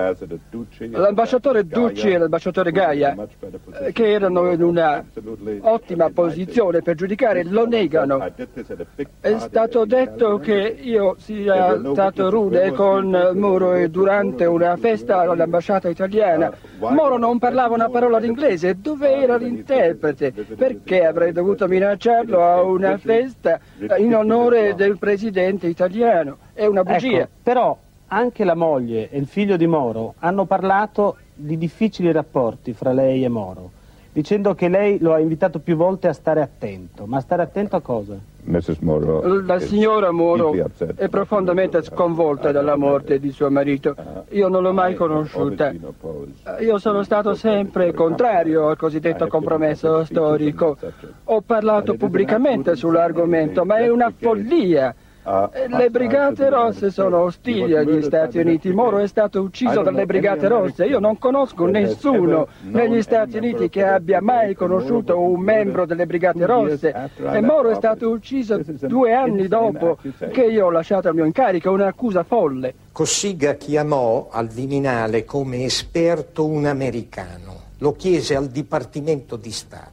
L'ambasciatore 0.91 1.67
Ducci 1.67 2.11
e 2.11 2.19
l'ambasciatore 2.19 2.71
Gaia, 2.71 3.17
eh, 3.81 3.93
che 3.93 4.13
erano 4.13 4.51
in 4.51 4.63
una 4.63 5.03
ottima 5.61 6.11
posizione 6.11 6.83
per 6.83 6.97
giudicare, 6.97 7.45
lo 7.45 7.67
negano. 7.67 8.23
È 9.21 9.39
stato 9.39 9.87
detto 9.87 10.39
che 10.39 10.77
io 10.83 11.15
sia 11.17 11.81
stato 11.81 12.29
rude 12.29 12.73
con 12.73 13.31
Moro 13.35 13.89
durante 13.89 14.34
una 14.43 14.77
festa 14.77 15.21
all'ambasciata 15.21 15.89
italiana. 15.89 16.53
Moro 16.79 17.17
non 17.17 17.39
parlava 17.39 17.75
una 17.75 17.89
parola 17.89 18.19
d'inglese. 18.19 18.81
Dove 18.81 19.15
era 19.15 19.37
l'interprete? 19.37 20.33
Perché 20.33 21.07
avrei 21.07 21.31
dovuto 21.31 21.69
minacciarlo 21.69 22.43
a 22.43 22.63
una 22.63 22.99
festa 22.99 23.61
in 23.99 24.15
onore 24.15 24.75
del 24.75 24.99
presidente 24.99 25.69
italiano? 25.69 26.39
È 26.53 26.67
una 26.67 26.83
bugia. 26.83 27.19
Ecco, 27.19 27.29
però 27.43 27.79
anche 28.09 28.45
la 28.45 28.55
moglie 28.55 29.11
e 29.11 29.19
il 29.19 29.27
figlio 29.27 29.57
di 29.57 29.67
Moro 29.67 30.15
hanno 30.19 30.45
parlato 30.45 31.17
di 31.35 31.57
difficili 31.57 32.13
rapporti 32.13 32.73
fra 32.73 32.93
lei 32.93 33.25
e 33.25 33.29
Moro, 33.29 33.71
dicendo 34.13 34.55
che 34.55 34.69
lei 34.69 34.99
lo 34.99 35.15
ha 35.15 35.19
invitato 35.19 35.59
più 35.61 35.77
volte 35.77 36.09
a 36.09 36.13
stare 36.13 36.41
attento. 36.41 37.07
Ma 37.07 37.21
stare 37.21 37.43
attento 37.43 37.77
a 37.77 37.81
cosa? 37.81 38.17
La 38.47 39.59
signora 39.59 40.11
Moro 40.11 40.55
è 40.97 41.09
profondamente 41.09 41.83
sconvolta 41.83 42.53
dalla 42.53 42.77
morte 42.77 43.19
di 43.19 43.31
suo 43.31 43.51
marito. 43.51 43.95
Io 44.31 44.49
non 44.49 44.63
l'ho 44.63 44.73
mai 44.73 44.95
conosciuta. 44.95 45.73
Io 46.61 46.79
sono 46.79 47.03
stato 47.03 47.35
sempre 47.35 47.93
contrario 47.93 48.69
al 48.69 48.77
cosiddetto 48.77 49.27
compromesso 49.29 50.05
storico. 50.05 50.77
Ho 51.25 51.41
parlato 51.41 51.95
pubblicamente 51.95 52.77
sull'argomento, 52.77 53.65
ma 53.65 53.79
è 53.79 53.89
una 53.89 54.13
follia. 54.15 54.95
Le 55.25 55.89
Brigate 55.89 56.51
Rosse 56.51 56.91
sono 56.91 57.21
ostili 57.21 57.75
agli 57.75 58.03
Stati 58.03 58.39
Uniti. 58.39 58.71
Moro 58.73 58.99
è 58.99 59.07
stato 59.07 59.41
ucciso 59.41 59.81
dalle 59.81 60.05
Brigate 60.05 60.49
Rosse. 60.49 60.85
Io 60.85 60.99
non 60.99 61.19
conosco 61.19 61.65
nessuno 61.65 62.47
negli 62.65 63.01
Stati 63.01 63.39
Uniti 63.39 63.71
che 63.71 63.85
abbia 63.85 64.21
mai 64.21 64.55
conosciuto 64.55 65.19
un 65.19 65.41
membro 65.41 65.87
delle 65.87 66.05
Brigate 66.05 66.45
Rosse. 66.45 67.11
E 67.17 67.41
Moro 67.41 67.71
è 67.71 67.75
stato 67.75 68.11
ucciso 68.11 68.61
due 68.83 69.15
anni 69.15 69.49
dopo 69.49 69.97
che 70.31 70.43
io 70.43 70.67
ho 70.67 70.71
lasciato 70.71 71.09
il 71.09 71.15
mio 71.15 71.25
incarico, 71.25 71.71
un'accusa 71.71 72.23
folle. 72.23 72.75
Cossiga 72.93 73.55
chiamò 73.55 74.29
al 74.31 74.49
Viminale 74.49 75.25
come 75.25 75.65
esperto 75.65 76.45
un 76.45 76.67
americano. 76.67 77.63
Lo 77.79 77.93
chiese 77.93 78.37
al 78.37 78.49
Dipartimento 78.49 79.37
di 79.37 79.51
Stato. 79.51 79.93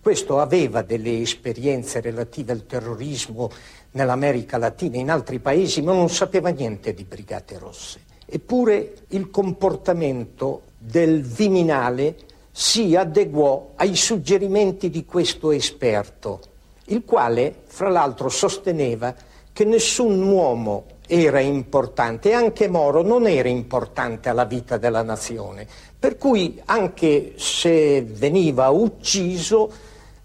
Questo 0.00 0.38
aveva 0.38 0.82
delle 0.82 1.20
esperienze 1.20 2.00
relative 2.00 2.52
al 2.52 2.66
terrorismo 2.66 3.50
nell'America 3.94 4.58
Latina 4.58 4.96
in 4.96 5.10
altri 5.10 5.38
paesi, 5.40 5.82
ma 5.82 5.92
non 5.92 6.08
sapeva 6.08 6.50
niente 6.50 6.94
di 6.94 7.04
Brigate 7.04 7.58
Rosse. 7.58 8.00
Eppure 8.26 8.94
il 9.08 9.30
comportamento 9.30 10.62
del 10.78 11.22
Viminale 11.22 12.16
si 12.50 12.94
adeguò 12.94 13.72
ai 13.76 13.96
suggerimenti 13.96 14.90
di 14.90 15.04
questo 15.04 15.50
esperto, 15.50 16.40
il 16.86 17.04
quale, 17.04 17.62
fra 17.66 17.88
l'altro, 17.88 18.28
sosteneva 18.28 19.14
che 19.52 19.64
nessun 19.64 20.22
uomo 20.22 20.86
era 21.06 21.40
importante 21.40 22.32
anche 22.32 22.66
Moro 22.66 23.02
non 23.02 23.26
era 23.26 23.48
importante 23.48 24.28
alla 24.28 24.44
vita 24.44 24.78
della 24.78 25.02
nazione, 25.02 25.66
per 25.98 26.16
cui 26.16 26.60
anche 26.64 27.34
se 27.36 28.02
veniva 28.02 28.68
ucciso 28.70 29.70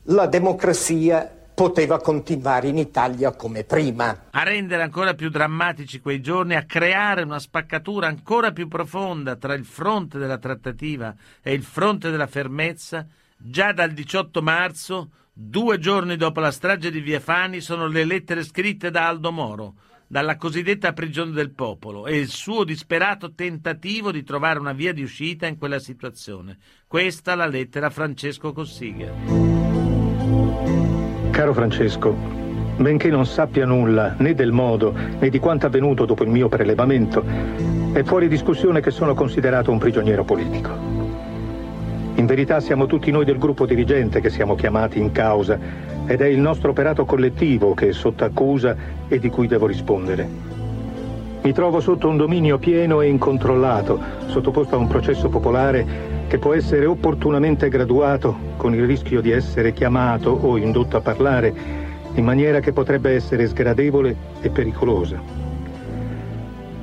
la 0.03 0.25
democrazia 0.25 1.38
poteva 1.59 1.99
continuare 1.99 2.69
in 2.69 2.77
Italia 2.77 3.35
come 3.35 3.65
prima. 3.65 4.27
A 4.31 4.43
rendere 4.43 4.81
ancora 4.81 5.13
più 5.13 5.27
drammatici 5.27 5.99
quei 5.99 6.21
giorni, 6.21 6.55
a 6.55 6.63
creare 6.63 7.23
una 7.23 7.37
spaccatura 7.37 8.07
ancora 8.07 8.53
più 8.53 8.69
profonda 8.69 9.35
tra 9.35 9.55
il 9.55 9.65
fronte 9.65 10.17
della 10.17 10.37
trattativa 10.37 11.13
e 11.41 11.51
il 11.51 11.63
fronte 11.63 12.11
della 12.11 12.27
fermezza, 12.27 13.05
già 13.35 13.73
dal 13.73 13.91
18 13.91 14.41
marzo, 14.41 15.09
due 15.33 15.79
giorni 15.79 16.15
dopo 16.15 16.39
la 16.39 16.51
strage 16.51 16.91
di 16.91 17.01
Via 17.01 17.19
Fani, 17.19 17.59
sono 17.59 17.87
le 17.87 18.05
lettere 18.05 18.45
scritte 18.45 18.89
da 18.89 19.09
Aldo 19.09 19.33
Moro, 19.33 19.73
dalla 20.07 20.37
cosiddetta 20.37 20.93
prigione 20.93 21.31
del 21.31 21.51
popolo 21.51 22.07
e 22.07 22.19
il 22.19 22.29
suo 22.29 22.63
disperato 22.63 23.33
tentativo 23.33 24.13
di 24.13 24.23
trovare 24.23 24.59
una 24.59 24.71
via 24.71 24.93
di 24.93 25.03
uscita 25.03 25.45
in 25.45 25.57
quella 25.57 25.79
situazione. 25.79 26.57
Questa 26.87 27.35
la 27.35 27.47
lettera 27.47 27.87
a 27.87 27.89
Francesco 27.89 28.53
Cossiga. 28.53 29.58
Caro 31.39 31.53
Francesco, 31.53 32.13
benché 32.75 33.07
non 33.07 33.25
sappia 33.25 33.65
nulla 33.65 34.13
né 34.17 34.33
del 34.33 34.51
modo 34.51 34.93
né 35.19 35.29
di 35.29 35.39
quanto 35.39 35.67
avvenuto 35.67 36.03
dopo 36.03 36.23
il 36.23 36.29
mio 36.29 36.49
prelevamento, 36.49 37.23
è 37.93 38.03
fuori 38.03 38.27
discussione 38.27 38.81
che 38.81 38.91
sono 38.91 39.13
considerato 39.13 39.71
un 39.71 39.77
prigioniero 39.77 40.25
politico. 40.25 40.69
In 42.15 42.25
verità 42.25 42.59
siamo 42.59 42.87
tutti 42.87 43.09
noi 43.09 43.23
del 43.23 43.37
gruppo 43.37 43.65
dirigente 43.65 44.19
che 44.19 44.29
siamo 44.29 44.55
chiamati 44.55 44.99
in 44.99 45.13
causa 45.13 45.57
ed 46.05 46.19
è 46.19 46.25
il 46.25 46.41
nostro 46.41 46.71
operato 46.71 47.05
collettivo 47.05 47.73
che 47.73 47.87
è 47.87 47.93
sotto 47.93 48.25
accusa 48.25 48.75
e 49.07 49.17
di 49.17 49.29
cui 49.29 49.47
devo 49.47 49.65
rispondere. 49.65 50.27
Mi 51.41 51.53
trovo 51.53 51.79
sotto 51.79 52.09
un 52.09 52.17
dominio 52.17 52.57
pieno 52.57 52.99
e 52.99 53.07
incontrollato, 53.07 53.97
sottoposto 54.25 54.75
a 54.75 54.77
un 54.77 54.87
processo 54.87 55.29
popolare 55.29 56.08
che 56.29 56.37
può 56.37 56.53
essere 56.53 56.85
opportunamente 56.85 57.69
graduato 57.69 58.37
con 58.55 58.75
il 58.75 58.85
rischio 58.85 59.19
di 59.19 59.31
essere 59.31 59.73
chiamato 59.73 60.29
o 60.29 60.57
indotto 60.57 60.95
a 60.95 61.01
parlare 61.01 61.51
in 62.13 62.23
maniera 62.23 62.59
che 62.59 62.71
potrebbe 62.71 63.15
essere 63.15 63.47
sgradevole 63.47 64.15
e 64.39 64.49
pericolosa. 64.51 65.19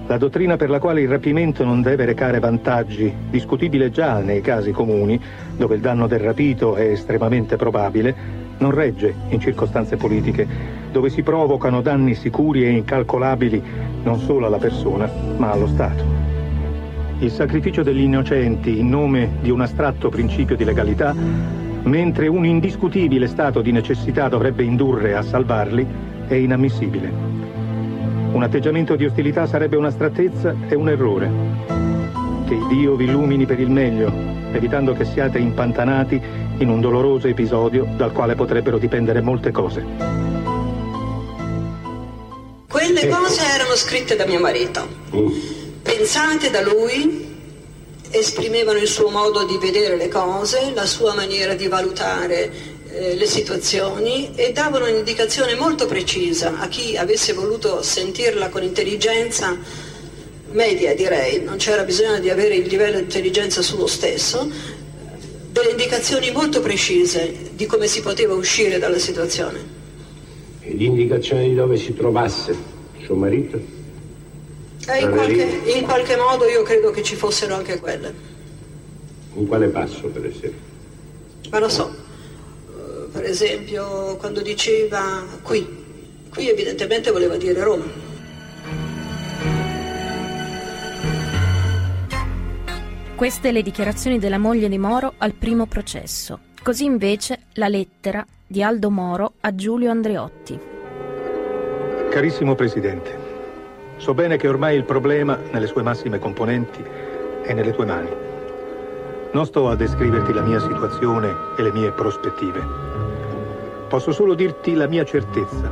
La 0.08 0.18
dottrina 0.18 0.56
per 0.56 0.68
la 0.68 0.80
quale 0.80 1.00
il 1.00 1.08
rapimento 1.08 1.62
non 1.62 1.80
deve 1.80 2.06
recare 2.06 2.40
vantaggi, 2.40 3.12
discutibile 3.30 3.90
già 3.90 4.18
nei 4.18 4.40
casi 4.40 4.72
comuni, 4.72 5.20
dove 5.56 5.76
il 5.76 5.80
danno 5.80 6.08
del 6.08 6.20
rapito 6.20 6.74
è 6.74 6.82
estremamente 6.82 7.54
probabile, 7.54 8.14
non 8.58 8.72
regge 8.72 9.14
in 9.28 9.38
circostanze 9.38 9.96
politiche, 9.96 10.44
dove 10.90 11.08
si 11.08 11.22
provocano 11.22 11.82
danni 11.82 12.16
sicuri 12.16 12.64
e 12.64 12.70
incalcolabili 12.70 13.62
non 14.02 14.18
solo 14.18 14.46
alla 14.46 14.58
persona, 14.58 15.08
ma 15.36 15.52
allo 15.52 15.68
Stato. 15.68 16.25
Il 17.18 17.30
sacrificio 17.30 17.82
degli 17.82 18.02
innocenti 18.02 18.78
in 18.78 18.90
nome 18.90 19.38
di 19.40 19.50
un 19.50 19.62
astratto 19.62 20.10
principio 20.10 20.54
di 20.54 20.64
legalità, 20.64 21.14
mentre 21.14 22.26
un 22.26 22.44
indiscutibile 22.44 23.26
stato 23.26 23.62
di 23.62 23.72
necessità 23.72 24.28
dovrebbe 24.28 24.64
indurre 24.64 25.14
a 25.14 25.22
salvarli, 25.22 25.86
è 26.28 26.34
inammissibile. 26.34 27.10
Un 28.32 28.42
atteggiamento 28.42 28.96
di 28.96 29.06
ostilità 29.06 29.46
sarebbe 29.46 29.76
una 29.76 29.90
strattezza 29.90 30.54
e 30.68 30.74
un 30.74 30.90
errore. 30.90 31.30
Che 32.46 32.58
Dio 32.68 32.96
vi 32.96 33.04
illumini 33.04 33.46
per 33.46 33.60
il 33.60 33.70
meglio, 33.70 34.12
evitando 34.52 34.92
che 34.92 35.06
siate 35.06 35.38
impantanati 35.38 36.20
in 36.58 36.68
un 36.68 36.82
doloroso 36.82 37.28
episodio 37.28 37.86
dal 37.96 38.12
quale 38.12 38.34
potrebbero 38.34 38.76
dipendere 38.76 39.22
molte 39.22 39.50
cose. 39.52 39.84
Quelle 42.68 43.00
ecco. 43.00 43.16
cose 43.16 43.40
erano 43.54 43.74
scritte 43.74 44.16
da 44.16 44.26
mio 44.26 44.38
marito, 44.38 44.86
mm. 45.14 45.65
Pensate 45.96 46.50
da 46.50 46.60
lui, 46.60 47.24
esprimevano 48.10 48.78
il 48.78 48.86
suo 48.86 49.08
modo 49.08 49.46
di 49.46 49.56
vedere 49.56 49.96
le 49.96 50.08
cose, 50.08 50.72
la 50.74 50.84
sua 50.84 51.14
maniera 51.14 51.54
di 51.54 51.68
valutare 51.68 52.50
eh, 52.90 53.14
le 53.14 53.24
situazioni 53.24 54.30
e 54.34 54.52
davano 54.52 54.90
un'indicazione 54.90 55.54
molto 55.54 55.86
precisa 55.86 56.58
a 56.58 56.68
chi 56.68 56.98
avesse 56.98 57.32
voluto 57.32 57.82
sentirla 57.82 58.50
con 58.50 58.62
intelligenza 58.62 59.56
media 60.50 60.94
direi, 60.94 61.42
non 61.42 61.56
c'era 61.56 61.82
bisogno 61.82 62.18
di 62.18 62.28
avere 62.28 62.56
il 62.56 62.66
livello 62.66 62.98
di 62.98 63.04
intelligenza 63.04 63.62
suo 63.62 63.86
stesso, 63.86 64.50
delle 65.50 65.70
indicazioni 65.70 66.30
molto 66.30 66.60
precise 66.60 67.52
di 67.54 67.64
come 67.64 67.86
si 67.86 68.02
poteva 68.02 68.34
uscire 68.34 68.78
dalla 68.78 68.98
situazione. 68.98 69.58
E 70.60 70.76
di 70.76 70.84
indicazioni 70.84 71.48
di 71.48 71.54
dove 71.54 71.78
si 71.78 71.94
trovasse 71.94 72.54
suo 73.02 73.14
marito? 73.14 73.75
Eh, 74.88 75.00
in, 75.00 75.10
qualche, 75.10 75.42
in 75.42 75.82
qualche 75.84 76.16
modo 76.16 76.46
io 76.46 76.62
credo 76.62 76.90
che 76.90 77.02
ci 77.02 77.16
fossero 77.16 77.54
anche 77.54 77.80
quelle. 77.80 78.14
In 79.34 79.46
quale 79.48 79.68
passo, 79.68 80.06
per 80.08 80.24
esempio? 80.24 80.60
Ma 81.50 81.58
lo 81.58 81.68
so. 81.68 81.94
Uh, 82.68 83.10
per 83.10 83.24
esempio, 83.24 84.16
quando 84.16 84.42
diceva 84.42 85.24
qui, 85.42 85.84
qui 86.30 86.48
evidentemente 86.48 87.10
voleva 87.10 87.36
dire 87.36 87.62
Roma. 87.62 87.84
Queste 93.16 93.50
le 93.50 93.62
dichiarazioni 93.62 94.18
della 94.18 94.38
moglie 94.38 94.68
di 94.68 94.78
Moro 94.78 95.14
al 95.18 95.32
primo 95.32 95.66
processo. 95.66 96.40
Così 96.62 96.84
invece 96.84 97.46
la 97.54 97.68
lettera 97.68 98.24
di 98.46 98.62
Aldo 98.62 98.90
Moro 98.90 99.32
a 99.40 99.54
Giulio 99.54 99.90
Andreotti. 99.90 100.58
Carissimo 102.10 102.54
Presidente, 102.54 103.25
so 103.96 104.14
bene 104.14 104.36
che 104.36 104.48
ormai 104.48 104.76
il 104.76 104.84
problema, 104.84 105.38
nelle 105.50 105.66
sue 105.66 105.82
massime 105.82 106.18
componenti, 106.18 106.84
è 107.42 107.52
nelle 107.52 107.72
tue 107.72 107.86
mani. 107.86 108.10
Non 109.32 109.46
sto 109.46 109.68
a 109.68 109.76
descriverti 109.76 110.32
la 110.32 110.42
mia 110.42 110.60
situazione 110.60 111.34
e 111.56 111.62
le 111.62 111.72
mie 111.72 111.90
prospettive. 111.92 112.64
Posso 113.88 114.12
solo 114.12 114.34
dirti 114.34 114.74
la 114.74 114.88
mia 114.88 115.04
certezza, 115.04 115.70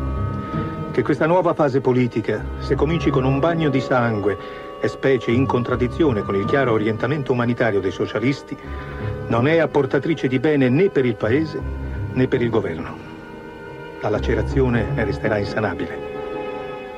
che 0.93 1.03
questa 1.03 1.27
nuova 1.27 1.55
fase 1.55 1.81
politica, 1.81 2.45
se 2.59 2.75
cominci 2.75 3.11
con 3.11 3.25
un 3.25 3.41
bagno 3.41 3.69
di 3.69 3.81
sangue 3.81 4.37
e 4.81 4.89
specie 4.89 5.31
in 5.31 5.47
contraddizione 5.47 6.23
con 6.23 6.37
il 6.37 6.45
chiaro 6.45 6.73
orientamento 6.73 7.33
umanitario 7.33 7.81
dei 7.81 7.91
socialisti, 7.91 8.57
non 9.27 9.49
è 9.49 9.59
apportatrice 9.59 10.29
di 10.29 10.39
bene 10.39 10.69
né 10.69 10.91
per 10.91 11.05
il 11.05 11.17
Paese 11.17 11.61
né 12.13 12.29
per 12.29 12.43
il 12.43 12.51
governo. 12.51 12.97
La 14.01 14.11
lacerazione 14.11 14.93
resterà 14.97 15.39
insanabile. 15.39 16.14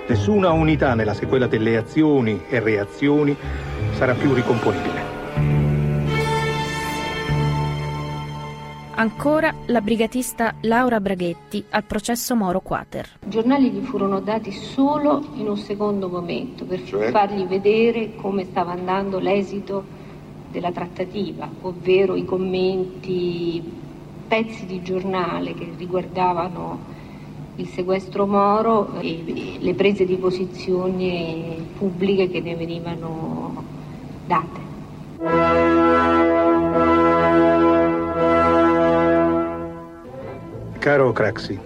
Nessuna 0.08 0.52
unità 0.52 0.94
nella 0.94 1.14
sequela 1.14 1.48
delle 1.48 1.76
azioni 1.76 2.42
e 2.48 2.60
reazioni 2.60 3.36
sarà 3.94 4.14
più 4.14 4.32
ricomponibile. 4.34 5.14
Ancora 8.94 9.52
la 9.66 9.80
brigatista 9.80 10.54
Laura 10.60 11.00
Braghetti 11.00 11.64
al 11.70 11.82
processo 11.82 12.36
Moro 12.36 12.60
Quater. 12.60 13.18
I 13.26 13.28
giornali 13.28 13.70
gli 13.70 13.84
furono 13.84 14.20
dati 14.20 14.52
solo 14.52 15.24
in 15.34 15.48
un 15.48 15.56
secondo 15.56 16.08
momento 16.08 16.64
per 16.64 16.84
cioè? 16.84 17.10
fargli 17.10 17.44
vedere 17.44 18.14
come 18.14 18.44
stava 18.44 18.70
andando 18.72 19.18
l'esito 19.18 19.84
della 20.52 20.70
trattativa, 20.70 21.50
ovvero 21.62 22.14
i 22.14 22.24
commenti, 22.24 23.60
pezzi 24.28 24.66
di 24.66 24.80
giornale 24.82 25.52
che 25.52 25.68
riguardavano 25.76 26.94
il 27.56 27.68
sequestro 27.68 28.26
Moro 28.26 29.00
e 29.00 29.58
le 29.58 29.74
prese 29.74 30.04
di 30.04 30.16
posizione 30.16 31.56
pubbliche 31.78 32.28
che 32.28 32.40
ne 32.40 32.54
venivano 32.54 33.64
date. 34.26 34.64
Caro 40.78 41.12
Craxi, 41.12 41.58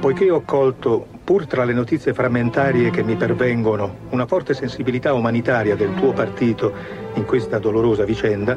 poiché 0.00 0.30
ho 0.30 0.42
colto, 0.44 1.06
pur 1.22 1.46
tra 1.46 1.64
le 1.64 1.74
notizie 1.74 2.14
frammentarie 2.14 2.90
che 2.90 3.02
mi 3.02 3.16
pervengono, 3.16 3.96
una 4.10 4.26
forte 4.26 4.54
sensibilità 4.54 5.12
umanitaria 5.12 5.76
del 5.76 5.94
tuo 5.94 6.12
partito 6.12 6.72
in 7.14 7.24
questa 7.24 7.58
dolorosa 7.58 8.04
vicenda, 8.04 8.56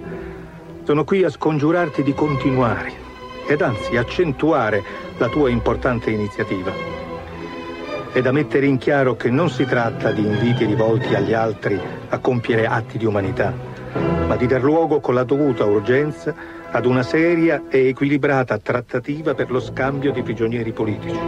sono 0.84 1.04
qui 1.04 1.24
a 1.24 1.30
scongiurarti 1.30 2.02
di 2.02 2.14
continuare 2.14 2.99
ed 3.50 3.64
anzi 3.64 3.98
accentuare 3.98 4.84
la 5.18 5.28
tua 5.28 5.50
importante 5.50 6.12
iniziativa. 6.12 6.72
Ed 8.14 8.28
a 8.28 8.32
mettere 8.32 8.68
in 8.68 8.78
chiaro 8.78 9.16
che 9.16 9.32
non 9.32 9.50
si 9.50 9.66
tratta 9.66 10.12
di 10.12 10.22
inviti 10.22 10.66
rivolti 10.66 11.16
agli 11.16 11.34
altri 11.34 11.80
a 12.10 12.20
compiere 12.20 12.68
atti 12.68 13.00
di 13.00 13.06
umanità, 13.06 13.52
ma 14.28 14.36
di 14.36 14.46
dar 14.46 14.62
luogo 14.62 15.00
con 15.00 15.16
la 15.16 15.24
dovuta 15.24 15.66
urgenza 15.66 16.36
ad 16.70 16.86
una 16.86 17.02
seria 17.02 17.64
e 17.70 17.88
equilibrata 17.88 18.60
trattativa 18.60 19.34
per 19.34 19.50
lo 19.50 19.60
scambio 19.60 20.12
di 20.12 20.22
prigionieri 20.22 20.72
politici. 20.72 21.20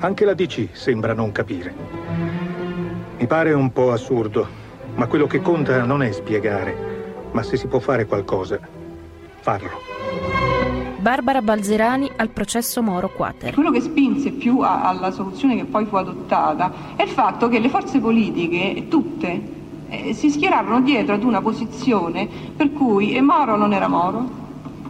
Anche 0.00 0.26
la 0.26 0.34
DC 0.34 0.68
sembra 0.72 1.14
non 1.14 1.32
capire. 1.32 1.72
Mi 3.16 3.26
pare 3.26 3.54
un 3.54 3.72
po' 3.72 3.90
assurdo, 3.90 4.46
ma 4.96 5.06
quello 5.06 5.26
che 5.26 5.40
conta 5.40 5.82
non 5.84 6.02
è 6.02 6.12
spiegare, 6.12 6.76
ma 7.30 7.42
se 7.42 7.56
si 7.56 7.68
può 7.68 7.78
fare 7.78 8.04
qualcosa, 8.04 8.58
farlo. 9.40 10.01
Barbara 11.02 11.42
Balzerani 11.42 12.08
al 12.14 12.28
processo 12.28 12.80
Moro 12.80 13.08
Quater. 13.08 13.54
Quello 13.54 13.72
che 13.72 13.80
spinse 13.80 14.30
più 14.30 14.60
a, 14.60 14.82
alla 14.82 15.10
soluzione 15.10 15.56
che 15.56 15.64
poi 15.64 15.84
fu 15.84 15.96
adottata 15.96 16.72
è 16.94 17.02
il 17.02 17.08
fatto 17.08 17.48
che 17.48 17.58
le 17.58 17.68
forze 17.68 17.98
politiche, 17.98 18.86
tutte, 18.88 19.42
eh, 19.88 20.14
si 20.14 20.30
schierarono 20.30 20.80
dietro 20.80 21.16
ad 21.16 21.24
una 21.24 21.42
posizione 21.42 22.28
per 22.54 22.72
cui 22.72 23.20
Moro 23.20 23.56
non 23.56 23.72
era 23.72 23.88
Moro, 23.88 24.30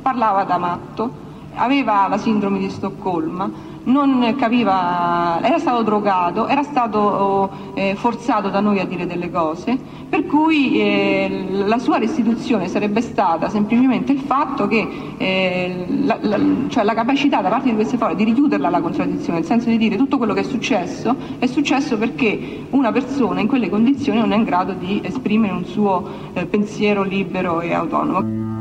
parlava 0.03 0.45
da 0.45 0.59
matto, 0.59 1.11
aveva 1.55 2.07
la 2.09 2.19
sindrome 2.19 2.59
di 2.59 2.69
Stoccolma, 2.69 3.51
non 3.85 4.35
capiva, 4.37 5.41
era 5.43 5.59
stato 5.59 5.83
drogato, 5.83 6.47
era 6.47 6.63
stato 6.63 7.51
eh, 7.75 7.95
forzato 7.97 8.49
da 8.49 8.61
noi 8.61 8.79
a 8.79 8.85
dire 8.85 9.07
delle 9.07 9.31
cose, 9.31 9.79
per 10.09 10.27
cui 10.27 10.81
eh, 10.81 11.47
la 11.51 11.79
sua 11.79 11.99
restituzione 11.99 12.69
sarebbe 12.69 13.01
stata 13.01 13.49
semplicemente 13.49 14.13
il 14.13 14.21
fatto 14.21 14.69
che 14.69 14.87
eh, 15.17 15.87
la, 16.03 16.19
la, 16.21 16.39
cioè 16.69 16.85
la, 16.85 16.95
capacità 16.95 17.41
da 17.41 17.49
parte 17.49 17.71
di 17.71 17.75
queste 17.75 17.97
forze 17.97 18.17
di 18.17 18.25
richiuderla 18.25 18.69
la 18.69 18.81
contraddizione, 18.81 19.39
nel 19.39 19.47
senso 19.47 19.69
di 19.69 19.79
dire 19.79 19.97
tutto 19.97 20.19
quello 20.19 20.35
che 20.35 20.41
è 20.41 20.45
successo 20.45 21.17
è 21.39 21.47
successo 21.47 21.97
perché 21.97 22.67
una 22.71 22.93
persona 22.93 23.41
in 23.41 23.49
quelle 23.49 23.69
condizioni 23.69 24.19
non 24.19 24.33
è 24.33 24.37
in 24.37 24.45
grado 24.45 24.73
di 24.73 25.01
esprimere 25.03 25.53
un 25.53 25.65
suo 25.65 26.09
eh, 26.35 26.47
pensiero 26.47 27.03
libero 27.03 27.61
e 27.61 27.73
autonomo. 27.73 28.52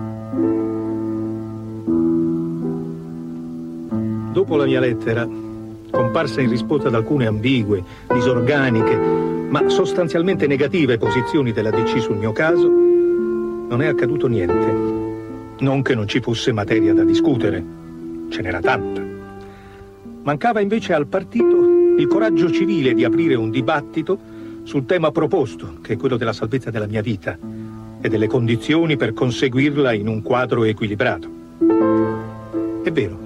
Dopo 4.42 4.56
la 4.56 4.66
mia 4.66 4.80
lettera, 4.80 5.24
comparsa 5.92 6.42
in 6.42 6.50
risposta 6.50 6.88
ad 6.88 6.96
alcune 6.96 7.28
ambigue, 7.28 7.84
disorganiche, 8.12 8.98
ma 8.98 9.70
sostanzialmente 9.70 10.48
negative 10.48 10.98
posizioni 10.98 11.52
della 11.52 11.70
DC 11.70 12.02
sul 12.02 12.18
mio 12.18 12.32
caso, 12.32 12.68
non 12.68 13.84
è 13.84 13.86
accaduto 13.86 14.26
niente. 14.26 15.60
Non 15.60 15.84
che 15.84 15.94
non 15.94 16.08
ci 16.08 16.22
fosse 16.22 16.52
materia 16.54 16.92
da 16.92 17.04
discutere, 17.04 17.64
ce 18.30 18.42
n'era 18.42 18.60
tanta. 18.60 19.04
Mancava 20.24 20.60
invece 20.60 20.94
al 20.94 21.06
partito 21.06 21.96
il 22.00 22.08
coraggio 22.08 22.50
civile 22.50 22.96
di 22.96 23.04
aprire 23.04 23.36
un 23.36 23.52
dibattito 23.52 24.18
sul 24.64 24.88
tema 24.88 25.12
proposto, 25.12 25.76
che 25.84 25.94
è 25.94 25.98
quello 25.98 26.18
della 26.18 26.34
salvezza 26.34 26.72
della 26.72 26.88
mia 26.88 27.04
vita 27.04 27.38
e 28.02 28.10
delle 28.10 28.26
condizioni 28.26 28.98
per 28.98 29.14
conseguirla 29.14 29.94
in 29.94 30.08
un 30.08 30.24
quadro 30.24 30.64
equilibrato. 30.64 31.30
È 32.82 32.92
vero, 32.92 33.21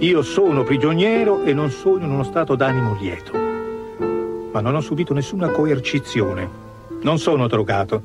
io 0.00 0.20
sono 0.20 0.62
prigioniero 0.62 1.42
e 1.42 1.54
non 1.54 1.70
sono 1.70 2.04
in 2.04 2.10
uno 2.10 2.22
stato 2.22 2.54
d'animo 2.54 2.98
lieto. 3.00 3.32
Ma 4.52 4.60
non 4.60 4.74
ho 4.74 4.80
subito 4.80 5.14
nessuna 5.14 5.48
coercizione. 5.48 6.64
Non 7.00 7.18
sono 7.18 7.46
drogato. 7.46 8.02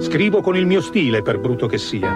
Scrivo 0.00 0.40
con 0.40 0.56
il 0.56 0.66
mio 0.66 0.80
stile, 0.80 1.22
per 1.22 1.38
brutto 1.38 1.68
che 1.68 1.78
sia. 1.78 2.12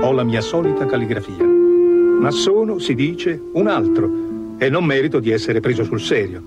Ho 0.00 0.12
la 0.12 0.24
mia 0.24 0.40
solita 0.40 0.84
calligrafia. 0.84 1.44
Ma 1.44 2.30
sono, 2.32 2.80
si 2.80 2.96
dice, 2.96 3.40
un 3.52 3.68
altro 3.68 4.10
e 4.58 4.68
non 4.68 4.84
merito 4.84 5.20
di 5.20 5.30
essere 5.30 5.60
preso 5.60 5.84
sul 5.84 6.00
serio. 6.00 6.42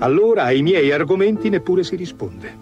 Allora 0.00 0.44
ai 0.44 0.60
miei 0.60 0.92
argomenti 0.92 1.48
neppure 1.48 1.84
si 1.84 1.96
risponde. 1.96 2.58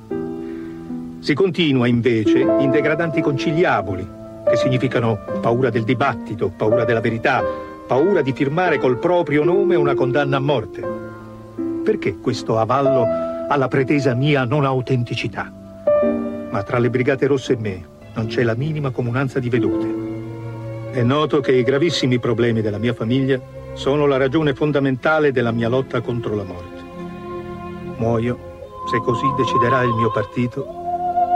Si 1.18 1.35
continua 1.35 1.88
invece 1.88 2.38
in 2.38 2.70
degradanti 2.70 3.20
conciliaboli, 3.20 4.07
che 4.48 4.57
significano 4.57 5.18
paura 5.40 5.68
del 5.70 5.83
dibattito, 5.83 6.53
paura 6.57 6.85
della 6.85 7.01
verità, 7.01 7.70
paura 7.87 8.23
di 8.23 8.33
firmare 8.33 8.79
col 8.79 8.99
proprio 8.99 9.45
nome 9.45 9.75
una 9.75 9.95
condanna 9.95 10.37
a 10.37 10.40
morte. 10.40 10.83
Perché 11.83 12.16
questo 12.18 12.59
avallo 12.59 13.05
alla 13.49 13.68
pretesa 13.68 14.14
mia 14.14 14.45
non 14.45 14.64
autenticità? 14.64 15.51
Ma 16.51 16.62
tra 16.62 16.79
le 16.79 16.90
Brigate 16.90 17.27
Rosse 17.27 17.55
e 17.55 17.57
me 17.57 17.85
non 18.14 18.27
c'è 18.27 18.42
la 18.42 18.55
minima 18.55 18.90
comunanza 18.90 19.38
di 19.38 19.49
vedute. 19.49 20.11
È 20.92 21.03
noto 21.03 21.40
che 21.40 21.53
i 21.53 21.62
gravissimi 21.62 22.18
problemi 22.18 22.61
della 22.61 22.79
mia 22.79 22.95
famiglia 22.95 23.40
sono 23.73 24.07
la 24.07 24.18
ragione 24.18 24.55
fondamentale 24.55 25.33
della 25.33 25.51
mia 25.51 25.68
lotta 25.68 26.01
contro 26.03 26.35
la 26.35 26.45
morte. 26.45 26.81
Muoio, 27.97 28.38
se 28.90 28.99
così 28.99 29.27
deciderà 29.37 29.83
il 29.83 29.95
mio 29.95 30.11
partito, 30.11 30.66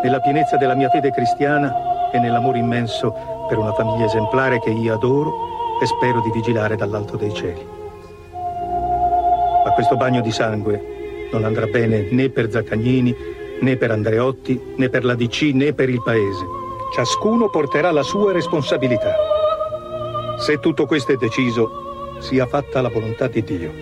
nella 0.03 0.21
pienezza 0.21 0.57
della 0.57 0.75
mia 0.75 0.91
fede 0.91 1.11
cristiana 1.11 2.11
e 2.13 2.19
nell'amore 2.19 2.59
immenso 2.59 3.15
per 3.49 3.59
una 3.59 3.73
famiglia 3.73 4.05
esemplare 4.05 4.61
che 4.61 4.71
io 4.71 4.95
adoro 4.95 5.56
e 5.81 5.87
spero 5.87 6.21
di 6.21 6.31
vigilare 6.31 6.77
dall'alto 6.77 7.17
dei 7.17 7.33
cieli. 7.33 7.65
Ma 9.65 9.71
questo 9.73 9.97
bagno 9.97 10.21
di 10.21 10.31
sangue 10.31 11.29
non 11.33 11.45
andrà 11.45 11.67
bene 11.67 12.09
né 12.11 12.29
per 12.31 12.51
Zaccagnini, 12.51 13.15
né 13.61 13.77
per 13.77 13.91
Andreotti, 13.91 14.61
né 14.77 14.89
per 14.89 15.05
la 15.05 15.15
DC, 15.15 15.51
né 15.55 15.73
per 15.73 15.89
il 15.89 16.03
Paese. 16.03 16.45
Ciascuno 16.95 17.49
porterà 17.49 17.91
la 17.91 18.03
sua 18.03 18.33
responsabilità. 18.33 19.15
Se 20.39 20.59
tutto 20.61 20.87
questo 20.87 21.13
è 21.13 21.17
deciso, 21.17 22.19
sia 22.21 22.47
fatta 22.47 22.81
la 22.81 22.89
volontà 22.89 23.27
di 23.27 23.43
Dio. 23.43 23.73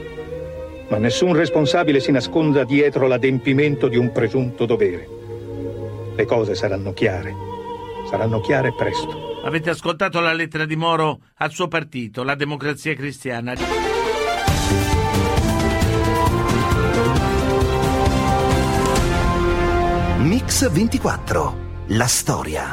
Ma 0.88 0.96
nessun 0.98 1.34
responsabile 1.34 2.00
si 2.00 2.10
nasconda 2.10 2.64
dietro 2.64 3.06
l'adempimento 3.06 3.88
di 3.88 3.96
un 3.96 4.12
presunto 4.12 4.64
dovere. 4.64 5.08
Le 6.14 6.24
cose 6.24 6.54
saranno 6.54 6.92
chiare. 6.92 7.34
Saranno 8.08 8.40
chiare 8.40 8.72
presto. 8.72 9.33
Avete 9.44 9.68
ascoltato 9.68 10.20
la 10.20 10.32
lettera 10.32 10.64
di 10.64 10.74
Moro 10.74 11.20
al 11.36 11.52
suo 11.52 11.68
partito, 11.68 12.22
la 12.22 12.34
Democrazia 12.34 12.94
Cristiana. 12.94 13.52
Mix 20.20 20.70
24, 20.70 21.56
la 21.88 22.06
storia. 22.06 22.70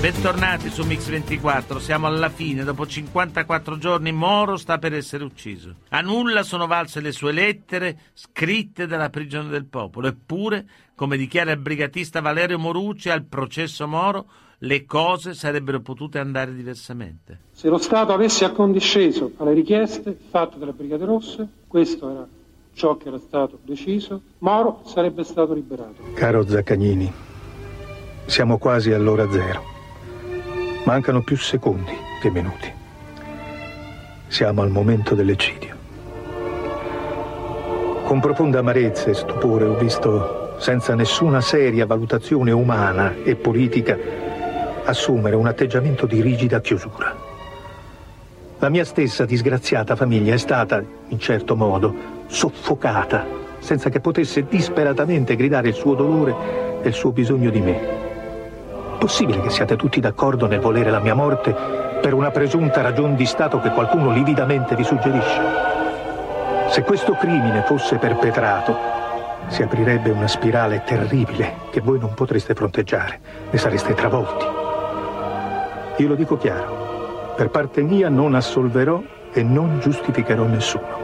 Bentornati 0.00 0.70
su 0.70 0.84
Mix 0.84 1.08
24, 1.08 1.78
siamo 1.78 2.06
alla 2.06 2.30
fine, 2.30 2.64
dopo 2.64 2.86
54 2.86 3.76
giorni 3.76 4.10
Moro 4.10 4.56
sta 4.56 4.78
per 4.78 4.94
essere 4.94 5.24
ucciso. 5.24 5.74
A 5.90 6.00
nulla 6.00 6.42
sono 6.44 6.66
valse 6.66 7.00
le 7.02 7.12
sue 7.12 7.32
lettere 7.32 7.98
scritte 8.14 8.86
dalla 8.86 9.10
prigione 9.10 9.50
del 9.50 9.66
popolo, 9.66 10.08
eppure, 10.08 10.66
come 10.94 11.18
dichiara 11.18 11.52
il 11.52 11.58
brigatista 11.58 12.22
Valerio 12.22 12.58
Morucci 12.58 13.10
al 13.10 13.24
processo 13.24 13.86
Moro, 13.86 14.26
le 14.64 14.84
cose 14.86 15.34
sarebbero 15.34 15.80
potute 15.80 16.18
andare 16.18 16.54
diversamente. 16.54 17.38
Se 17.52 17.68
lo 17.68 17.78
Stato 17.78 18.12
avesse 18.12 18.44
accondisceso 18.44 19.32
alle 19.36 19.52
richieste 19.52 20.16
fatte 20.30 20.58
dalle 20.58 20.72
Brigate 20.72 21.04
Rosse, 21.04 21.46
questo 21.66 22.10
era 22.10 22.26
ciò 22.72 22.96
che 22.96 23.08
era 23.08 23.18
stato 23.18 23.58
deciso, 23.62 24.20
Moro 24.38 24.80
sarebbe 24.84 25.22
stato 25.22 25.52
liberato. 25.52 26.02
Caro 26.14 26.46
Zaccagnini, 26.46 27.12
siamo 28.26 28.58
quasi 28.58 28.92
all'ora 28.92 29.30
zero. 29.30 29.72
Mancano 30.84 31.22
più 31.22 31.36
secondi 31.36 31.92
che 32.20 32.30
minuti. 32.30 32.72
Siamo 34.26 34.62
al 34.62 34.70
momento 34.70 35.14
dell'eccidio. 35.14 35.72
Con 38.04 38.20
profonda 38.20 38.58
amarezza 38.58 39.10
e 39.10 39.14
stupore 39.14 39.64
ho 39.64 39.76
visto, 39.76 40.56
senza 40.58 40.94
nessuna 40.94 41.40
seria 41.40 41.86
valutazione 41.86 42.50
umana 42.50 43.14
e 43.22 43.36
politica, 43.36 44.23
assumere 44.84 45.36
un 45.36 45.46
atteggiamento 45.46 46.06
di 46.06 46.20
rigida 46.20 46.60
chiusura. 46.60 47.32
La 48.58 48.68
mia 48.68 48.84
stessa 48.84 49.24
disgraziata 49.24 49.96
famiglia 49.96 50.34
è 50.34 50.38
stata, 50.38 50.82
in 51.08 51.18
certo 51.18 51.56
modo, 51.56 51.94
soffocata, 52.26 53.26
senza 53.58 53.90
che 53.90 54.00
potesse 54.00 54.46
disperatamente 54.46 55.36
gridare 55.36 55.68
il 55.68 55.74
suo 55.74 55.94
dolore 55.94 56.80
e 56.82 56.88
il 56.88 56.94
suo 56.94 57.12
bisogno 57.12 57.50
di 57.50 57.60
me. 57.60 57.80
Possibile 58.98 59.40
che 59.40 59.50
siate 59.50 59.76
tutti 59.76 60.00
d'accordo 60.00 60.46
nel 60.46 60.60
volere 60.60 60.90
la 60.90 61.00
mia 61.00 61.14
morte 61.14 61.54
per 62.00 62.14
una 62.14 62.30
presunta 62.30 62.80
ragione 62.80 63.16
di 63.16 63.26
Stato 63.26 63.60
che 63.60 63.70
qualcuno 63.70 64.12
lividamente 64.12 64.76
vi 64.76 64.84
suggerisce? 64.84 65.42
Se 66.68 66.82
questo 66.82 67.14
crimine 67.14 67.64
fosse 67.66 67.96
perpetrato, 67.96 68.76
si 69.48 69.62
aprirebbe 69.62 70.10
una 70.10 70.28
spirale 70.28 70.82
terribile 70.84 71.54
che 71.70 71.80
voi 71.80 71.98
non 71.98 72.14
potreste 72.14 72.54
fronteggiare, 72.54 73.20
ne 73.50 73.58
sareste 73.58 73.94
travolti. 73.94 74.53
Io 75.98 76.08
lo 76.08 76.16
dico 76.16 76.36
chiaro, 76.36 77.34
per 77.36 77.50
parte 77.50 77.80
mia 77.82 78.08
non 78.08 78.34
assolverò 78.34 79.00
e 79.32 79.42
non 79.44 79.78
giustificherò 79.78 80.44
nessuno. 80.44 81.02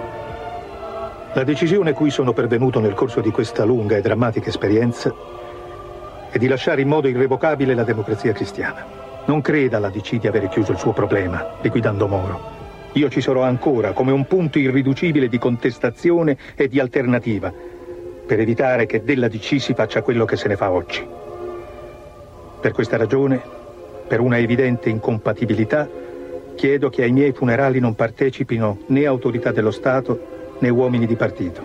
La 1.33 1.45
decisione 1.45 1.93
cui 1.93 2.11
sono 2.11 2.33
pervenuto 2.33 2.81
nel 2.81 2.95
corso 2.95 3.21
di 3.21 3.31
questa 3.31 3.63
lunga 3.63 3.97
e 3.97 4.01
drammatica 4.01 4.49
esperienza 4.49 5.15
è 6.29 6.39
di 6.39 6.49
lasciare 6.49 6.81
in 6.81 6.89
modo 6.89 7.07
irrevocabile 7.07 7.73
la 7.75 7.85
democrazia 7.85 8.33
cristiana. 8.33 8.85
Non 9.27 9.41
creda 9.41 9.79
la 9.79 9.91
DC 9.91 10.17
di 10.17 10.27
avere 10.27 10.49
chiuso 10.49 10.73
il 10.73 10.79
suo 10.79 10.93
problema, 10.93 11.55
liquidando 11.61 12.09
Moro. 12.09 12.41
Io 12.95 13.09
ci 13.09 13.21
sarò 13.21 13.43
ancora 13.43 13.93
come 13.93 14.11
un 14.11 14.27
punto 14.27 14.59
irriducibile 14.59 15.29
di 15.29 15.39
contestazione 15.39 16.37
e 16.57 16.67
di 16.67 16.81
alternativa, 16.81 17.53
per 18.27 18.41
evitare 18.41 18.87
che 18.87 19.05
della 19.05 19.29
DC 19.29 19.61
si 19.61 19.73
faccia 19.73 20.03
quello 20.03 20.25
che 20.25 20.35
se 20.35 20.49
ne 20.49 20.57
fa 20.57 20.73
oggi. 20.73 21.07
Per 22.61 22.73
questa 22.73 22.97
ragione 22.97 23.59
per 24.11 24.19
una 24.19 24.39
evidente 24.39 24.89
incompatibilità, 24.89 25.89
chiedo 26.57 26.91
che 26.91 27.05
ai 27.05 27.13
miei 27.13 27.31
funerali 27.31 27.79
non 27.79 27.95
partecipino 27.95 28.79
né 28.87 29.07
autorità 29.07 29.53
dello 29.53 29.71
Stato 29.71 30.57
né 30.59 30.69
uomini 30.69 31.07
di 31.07 31.15
partito. 31.15 31.65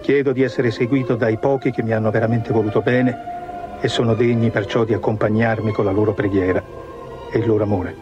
Chiedo 0.00 0.32
di 0.32 0.40
essere 0.40 0.70
seguito 0.70 1.16
dai 1.16 1.36
pochi 1.36 1.70
che 1.70 1.82
mi 1.82 1.92
hanno 1.92 2.10
veramente 2.10 2.50
voluto 2.50 2.80
bene 2.80 3.78
e 3.78 3.88
sono 3.88 4.14
degni 4.14 4.48
perciò 4.48 4.84
di 4.84 4.94
accompagnarmi 4.94 5.70
con 5.70 5.84
la 5.84 5.90
loro 5.90 6.14
preghiera 6.14 6.64
e 7.30 7.38
il 7.38 7.46
loro 7.46 7.64
amore. 7.64 7.94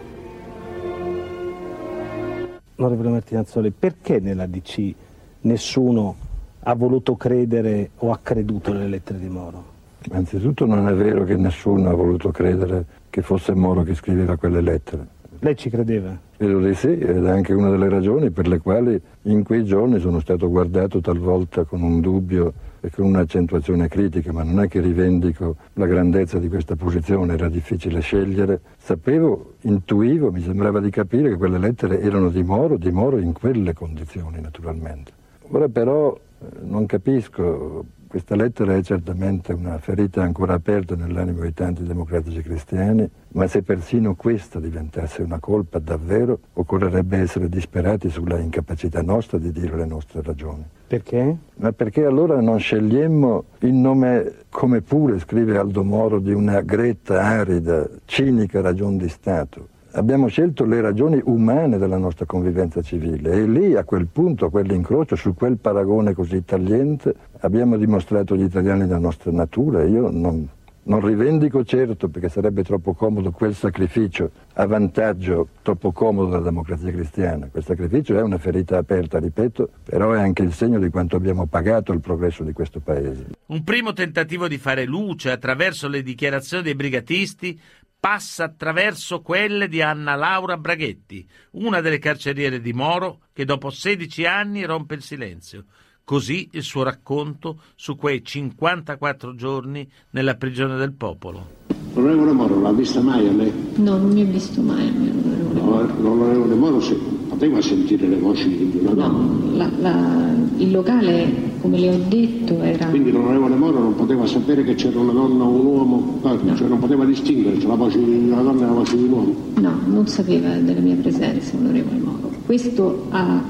Onorevole 2.76 3.08
Martinazzoli, 3.08 3.72
perché 3.76 4.20
nella 4.20 4.46
DC 4.46 4.94
nessuno 5.40 6.14
ha 6.60 6.74
voluto 6.76 7.16
credere 7.16 7.90
o 7.96 8.12
ha 8.12 8.20
creduto 8.22 8.72
nelle 8.72 8.86
lettere 8.86 9.18
di 9.18 9.28
Moro? 9.28 9.74
Anzitutto 10.12 10.64
non 10.64 10.86
è 10.86 10.94
vero 10.94 11.24
che 11.24 11.34
nessuno 11.34 11.90
ha 11.90 11.94
voluto 11.94 12.30
credere 12.30 12.84
che 13.16 13.22
fosse 13.22 13.54
Moro 13.54 13.82
che 13.82 13.94
scriveva 13.94 14.36
quelle 14.36 14.60
lettere. 14.60 15.06
Lei 15.38 15.56
ci 15.56 15.70
credeva? 15.70 16.14
Credo 16.36 16.60
di 16.60 16.74
sì, 16.74 16.98
ed 16.98 17.24
è 17.24 17.30
anche 17.30 17.54
una 17.54 17.70
delle 17.70 17.88
ragioni 17.88 18.30
per 18.30 18.46
le 18.46 18.58
quali 18.58 19.00
in 19.22 19.42
quei 19.42 19.64
giorni 19.64 19.98
sono 20.00 20.20
stato 20.20 20.50
guardato 20.50 21.00
talvolta 21.00 21.64
con 21.64 21.80
un 21.80 22.02
dubbio 22.02 22.52
e 22.78 22.90
con 22.90 23.06
un'accentuazione 23.06 23.88
critica, 23.88 24.32
ma 24.32 24.42
non 24.42 24.60
è 24.60 24.68
che 24.68 24.82
rivendico 24.82 25.56
la 25.74 25.86
grandezza 25.86 26.38
di 26.38 26.50
questa 26.50 26.76
posizione, 26.76 27.32
era 27.32 27.48
difficile 27.48 28.00
scegliere. 28.00 28.60
Sapevo, 28.76 29.54
intuivo, 29.62 30.30
mi 30.30 30.42
sembrava 30.42 30.78
di 30.78 30.90
capire 30.90 31.30
che 31.30 31.36
quelle 31.36 31.56
lettere 31.56 32.02
erano 32.02 32.28
di 32.28 32.42
Moro, 32.42 32.76
di 32.76 32.90
Moro 32.90 33.16
in 33.16 33.32
quelle 33.32 33.72
condizioni 33.72 34.42
naturalmente. 34.42 35.12
Ora 35.52 35.70
però 35.70 36.14
eh, 36.14 36.44
non 36.64 36.84
capisco 36.84 37.82
questa 38.08 38.36
lettera 38.36 38.74
è 38.74 38.82
certamente 38.82 39.52
una 39.52 39.78
ferita 39.78 40.22
ancora 40.22 40.54
aperta 40.54 40.94
nell'animo 40.94 41.42
di 41.42 41.52
tanti 41.52 41.82
democratici 41.82 42.40
cristiani, 42.40 43.08
ma 43.32 43.46
se 43.46 43.62
persino 43.62 44.14
questa 44.14 44.60
diventasse 44.60 45.22
una 45.22 45.38
colpa 45.38 45.78
davvero, 45.78 46.38
occorrerebbe 46.54 47.18
essere 47.18 47.48
disperati 47.48 48.08
sulla 48.08 48.38
incapacità 48.38 49.02
nostra 49.02 49.38
di 49.38 49.50
dire 49.50 49.76
le 49.76 49.86
nostre 49.86 50.22
ragioni. 50.22 50.64
Perché? 50.86 51.36
Ma 51.56 51.72
perché 51.72 52.04
allora 52.04 52.40
non 52.40 52.58
scegliemmo 52.58 53.44
in 53.60 53.80
nome, 53.80 54.34
come 54.50 54.82
pure 54.82 55.18
scrive 55.18 55.58
Aldo 55.58 55.82
Moro, 55.82 56.20
di 56.20 56.32
una 56.32 56.60
gretta, 56.60 57.20
arida, 57.22 57.88
cinica 58.04 58.60
ragion 58.60 58.96
di 58.96 59.08
Stato? 59.08 59.74
Abbiamo 59.96 60.28
scelto 60.28 60.64
le 60.64 60.80
ragioni 60.80 61.20
umane 61.24 61.78
della 61.78 61.96
nostra 61.96 62.26
convivenza 62.26 62.82
civile 62.82 63.32
e 63.32 63.46
lì 63.46 63.74
a 63.74 63.84
quel 63.84 64.06
punto, 64.06 64.46
a 64.46 64.50
quell'incrocio, 64.50 65.16
su 65.16 65.34
quel 65.34 65.56
paragone 65.56 66.12
così 66.12 66.44
tagliente, 66.44 67.14
abbiamo 67.40 67.76
dimostrato 67.76 68.34
agli 68.34 68.42
italiani 68.42 68.86
la 68.86 68.98
nostra 68.98 69.32
natura. 69.32 69.84
Io 69.84 70.10
non, 70.10 70.46
non 70.82 71.04
rivendico 71.04 71.64
certo, 71.64 72.08
perché 72.08 72.28
sarebbe 72.28 72.62
troppo 72.62 72.92
comodo, 72.92 73.30
quel 73.30 73.54
sacrificio 73.54 74.30
a 74.54 74.66
vantaggio 74.66 75.48
troppo 75.62 75.92
comodo 75.92 76.30
della 76.30 76.42
democrazia 76.42 76.92
cristiana. 76.92 77.48
Quel 77.50 77.64
sacrificio 77.64 78.18
è 78.18 78.22
una 78.22 78.38
ferita 78.38 78.76
aperta, 78.76 79.18
ripeto, 79.18 79.70
però 79.82 80.12
è 80.12 80.20
anche 80.20 80.42
il 80.42 80.52
segno 80.52 80.78
di 80.78 80.90
quanto 80.90 81.16
abbiamo 81.16 81.46
pagato 81.46 81.92
il 81.92 82.00
progresso 82.00 82.44
di 82.44 82.52
questo 82.52 82.80
Paese. 82.80 83.28
Un 83.46 83.64
primo 83.64 83.94
tentativo 83.94 84.46
di 84.46 84.58
fare 84.58 84.84
luce 84.84 85.30
attraverso 85.30 85.88
le 85.88 86.02
dichiarazioni 86.02 86.62
dei 86.62 86.74
brigatisti 86.74 87.58
passa 87.98 88.44
attraverso 88.44 89.20
quelle 89.20 89.68
di 89.68 89.82
Anna 89.82 90.14
Laura 90.14 90.56
Braghetti, 90.56 91.28
una 91.52 91.80
delle 91.80 91.98
carceriere 91.98 92.60
di 92.60 92.72
Moro 92.72 93.20
che 93.32 93.44
dopo 93.44 93.70
16 93.70 94.24
anni 94.26 94.64
rompe 94.64 94.94
il 94.94 95.02
silenzio. 95.02 95.64
Così 96.04 96.48
il 96.52 96.62
suo 96.62 96.84
racconto 96.84 97.62
su 97.74 97.96
quei 97.96 98.22
54 98.22 99.34
giorni 99.34 99.90
nella 100.10 100.36
prigione 100.36 100.76
del 100.76 100.92
popolo. 100.92 101.75
L'onorevole 101.96 102.32
Moro 102.32 102.60
l'ha 102.60 102.72
vista 102.72 103.00
mai 103.00 103.26
a 103.26 103.32
lei? 103.32 103.50
No, 103.76 103.96
non 103.96 104.10
mi 104.12 104.20
ha 104.20 104.24
visto 104.26 104.60
mai 104.60 104.92
l'onorevole 104.92 105.60
Moro. 105.62 105.88
L'onorevole 106.02 106.54
Moro 106.54 106.80
se 106.80 106.94
poteva 107.26 107.58
sentire 107.62 108.06
le 108.06 108.16
voci 108.16 108.70
di 108.70 108.78
una 108.82 108.90
donna? 108.90 109.08
No, 109.08 109.56
la, 109.56 109.70
la, 109.80 110.34
il 110.58 110.70
locale, 110.72 111.32
come 111.62 111.78
le 111.78 111.94
ho 111.94 111.98
detto, 112.06 112.60
era... 112.60 112.84
Quindi 112.88 113.10
l'onorevole 113.12 113.54
Moro 113.54 113.78
non 113.78 113.94
poteva 113.94 114.26
sapere 114.26 114.62
che 114.62 114.74
c'era 114.74 114.98
una 114.98 115.12
donna 115.12 115.44
o 115.44 115.48
un 115.48 115.64
uomo? 115.64 116.20
No. 116.22 116.54
Cioè 116.54 116.68
non 116.68 116.78
poteva 116.80 117.06
distinguere 117.06 117.58
la 117.62 117.74
voce 117.74 117.98
di 117.98 118.28
una 118.28 118.42
donna 118.42 118.62
e 118.62 118.66
la 118.66 118.72
voce 118.72 118.96
di 118.96 119.02
un 119.04 119.10
uomo? 119.12 119.34
No, 119.54 119.72
non 119.86 120.06
sapeva 120.06 120.54
della 120.56 120.80
mia 120.80 120.96
presenza 120.96 121.56
l'onorevole 121.56 121.96
Moro. 121.96 122.30
Questo 122.44 123.06
ha 123.08 123.42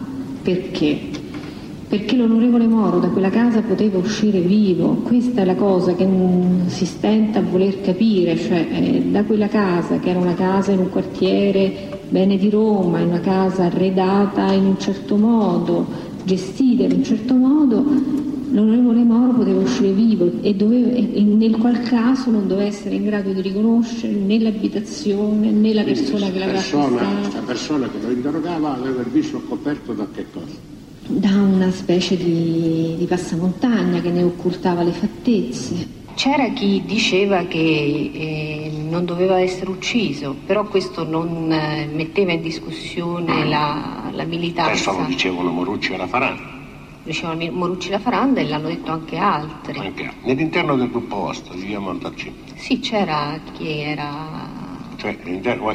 perché? 0.43 0.99
Perché 1.89 2.17
l'onorevole 2.17 2.67
Moro 2.67 2.99
da 2.99 3.09
quella 3.09 3.31
casa 3.31 3.61
poteva 3.63 3.99
uscire 3.99 4.41
vivo, 4.41 4.95
questa 5.05 5.43
è 5.43 5.45
la 5.45 5.55
cosa 5.55 5.95
che 5.95 6.07
si 6.67 6.85
stenta 6.85 7.39
a 7.39 7.43
voler 7.43 7.81
capire, 7.81 8.37
cioè 8.37 8.67
eh, 8.71 9.03
da 9.11 9.23
quella 9.23 9.47
casa, 9.47 9.99
che 9.99 10.11
era 10.11 10.19
una 10.19 10.35
casa 10.35 10.73
in 10.73 10.81
un 10.81 10.91
quartiere 10.91 12.01
bene 12.09 12.37
di 12.39 12.51
Roma, 12.51 12.99
in 12.99 13.09
una 13.09 13.21
casa 13.21 13.65
arredata 13.65 14.53
in 14.53 14.65
un 14.65 14.79
certo 14.81 15.17
modo, 15.17 15.87
gestita 16.25 16.83
in 16.83 16.93
un 16.93 17.05
certo 17.05 17.35
modo, 17.35 17.85
l'onorevole 18.51 19.05
Moro 19.05 19.33
poteva 19.35 19.61
uscire 19.61 19.93
vivo 19.93 20.29
e, 20.41 20.55
doveva, 20.55 20.89
e 20.89 21.23
nel 21.23 21.57
qual 21.57 21.83
caso 21.83 22.31
non 22.31 22.49
doveva 22.49 22.67
essere 22.67 22.97
in 22.97 23.05
grado 23.05 23.33
di 23.33 23.43
riconoscere 23.43 24.13
né 24.13 24.41
l'abitazione 24.41 25.51
né 25.53 25.73
la 25.73 25.85
persona 25.85 26.27
che 26.31 26.39
l'aveva 26.39 26.59
persona, 26.59 27.03
Questa 27.21 27.41
persona 27.41 27.89
che 27.89 27.99
lo 28.05 28.11
interrogava 28.11 28.75
aveva 28.75 29.03
il 29.03 29.09
viso 29.09 29.41
coperto 29.47 29.93
da 29.93 30.07
che 30.13 30.27
cosa? 30.33 30.76
Da 31.09 31.31
una 31.31 31.71
specie 31.71 32.17
di, 32.17 32.95
di 32.99 33.05
passamontagna 33.07 34.01
che 34.01 34.11
ne 34.11 34.23
occultava 34.23 34.83
le 34.83 34.93
fattezze. 34.93 36.05
C'era 36.15 36.49
chi 36.49 36.83
diceva 36.87 37.45
che 37.45 37.59
eh, 37.59 38.73
non 38.89 39.05
doveva 39.05 39.39
essere 39.39 39.71
ucciso, 39.71 40.35
però 40.47 40.65
questo 40.65 41.05
non 41.05 41.53
eh, 41.53 41.89
metteva 41.93 42.33
in 42.33 42.41
discussione 42.41 43.45
la, 43.47 44.11
la 44.13 44.25
militanza. 44.25 44.71
Questo 44.71 44.93
lo 44.93 45.05
dicevano 45.05 45.51
Morucci 45.51 45.93
e 45.93 45.97
la 45.99 46.07
Faranda. 46.07 46.55
Dicevano 47.03 47.51
Morucci 47.53 47.89
e 47.89 47.91
la 47.93 47.99
Faranda 47.99 48.41
e 48.41 48.49
l'hanno 48.49 48.69
detto 48.69 48.91
anche 48.91 49.17
altri. 49.17 49.79
Anche, 49.79 50.13
nell'interno 50.23 50.77
del 50.77 50.91
gruppo 50.91 51.17
vostro, 51.17 51.55
di 51.55 51.67
via 51.67 51.81
Montalcino? 51.81 52.35
Sì, 52.55 52.81
c'era 52.81 53.39
chi 53.53 53.81
era 53.81 54.65
cioè, 54.97 55.19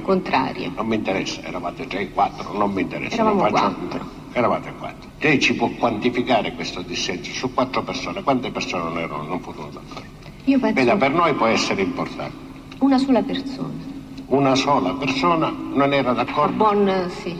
contrario. 0.01 0.71
Non 0.75 0.87
mi 0.87 0.95
interessa, 0.95 1.43
eravate 1.43 1.85
tre, 1.85 2.09
quattro, 2.09 2.57
non 2.57 2.71
mi 2.71 2.81
interessa. 2.81 3.13
Eravamo 3.13 3.41
faccio... 3.41 3.51
quattro. 3.51 4.20
Eravate 4.33 4.73
quattro. 4.79 5.09
Lei 5.19 5.39
ci 5.39 5.53
può 5.55 5.69
quantificare 5.77 6.53
questo 6.53 6.81
dissenso 6.81 7.31
su 7.31 7.53
quattro 7.53 7.83
persone? 7.83 8.23
Quante 8.23 8.49
persone 8.51 8.83
non, 8.83 8.97
erano, 8.97 9.23
non 9.23 9.39
furono 9.41 9.69
d'accordo? 9.69 10.07
Io 10.45 10.59
penso... 10.59 10.73
Veda, 10.75 10.95
per 10.95 11.11
noi 11.11 11.33
può 11.33 11.45
essere 11.47 11.81
importante. 11.81 12.35
Una 12.79 12.97
sola 12.97 13.21
persona. 13.21 13.89
Una 14.27 14.55
sola 14.55 14.93
persona 14.93 15.53
non 15.73 15.93
era 15.93 16.13
d'accordo? 16.13 16.55
Bon, 16.55 17.09
sì, 17.09 17.35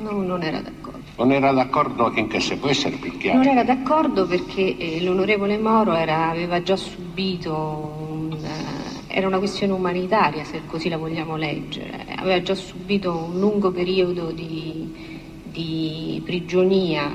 non, 0.00 0.26
non 0.26 0.42
era 0.42 0.60
d'accordo. 0.60 1.00
Non 1.16 1.30
era 1.30 1.52
d'accordo 1.52 2.10
in 2.16 2.26
che 2.26 2.40
se 2.40 2.56
può 2.56 2.68
essere 2.68 2.96
più 2.96 3.16
chiaro? 3.16 3.38
Non 3.38 3.46
era 3.46 3.62
d'accordo 3.62 4.26
perché 4.26 4.76
eh, 4.76 5.00
l'onorevole 5.02 5.56
Moro 5.58 5.94
era, 5.94 6.28
aveva 6.28 6.62
già 6.62 6.74
subito 6.74 7.54
un, 8.08 8.32
eh, 8.32 9.14
era 9.14 9.26
una 9.28 9.38
questione 9.38 9.72
umanitaria, 9.72 10.42
se 10.42 10.62
così 10.66 10.88
la 10.88 10.96
vogliamo 10.96 11.36
leggere. 11.36 12.04
Aveva 12.16 12.42
già 12.42 12.54
subito 12.54 13.28
un 13.30 13.38
lungo 13.38 13.70
periodo 13.70 14.32
di, 14.32 14.90
di 15.44 16.11
prigionia 16.22 17.10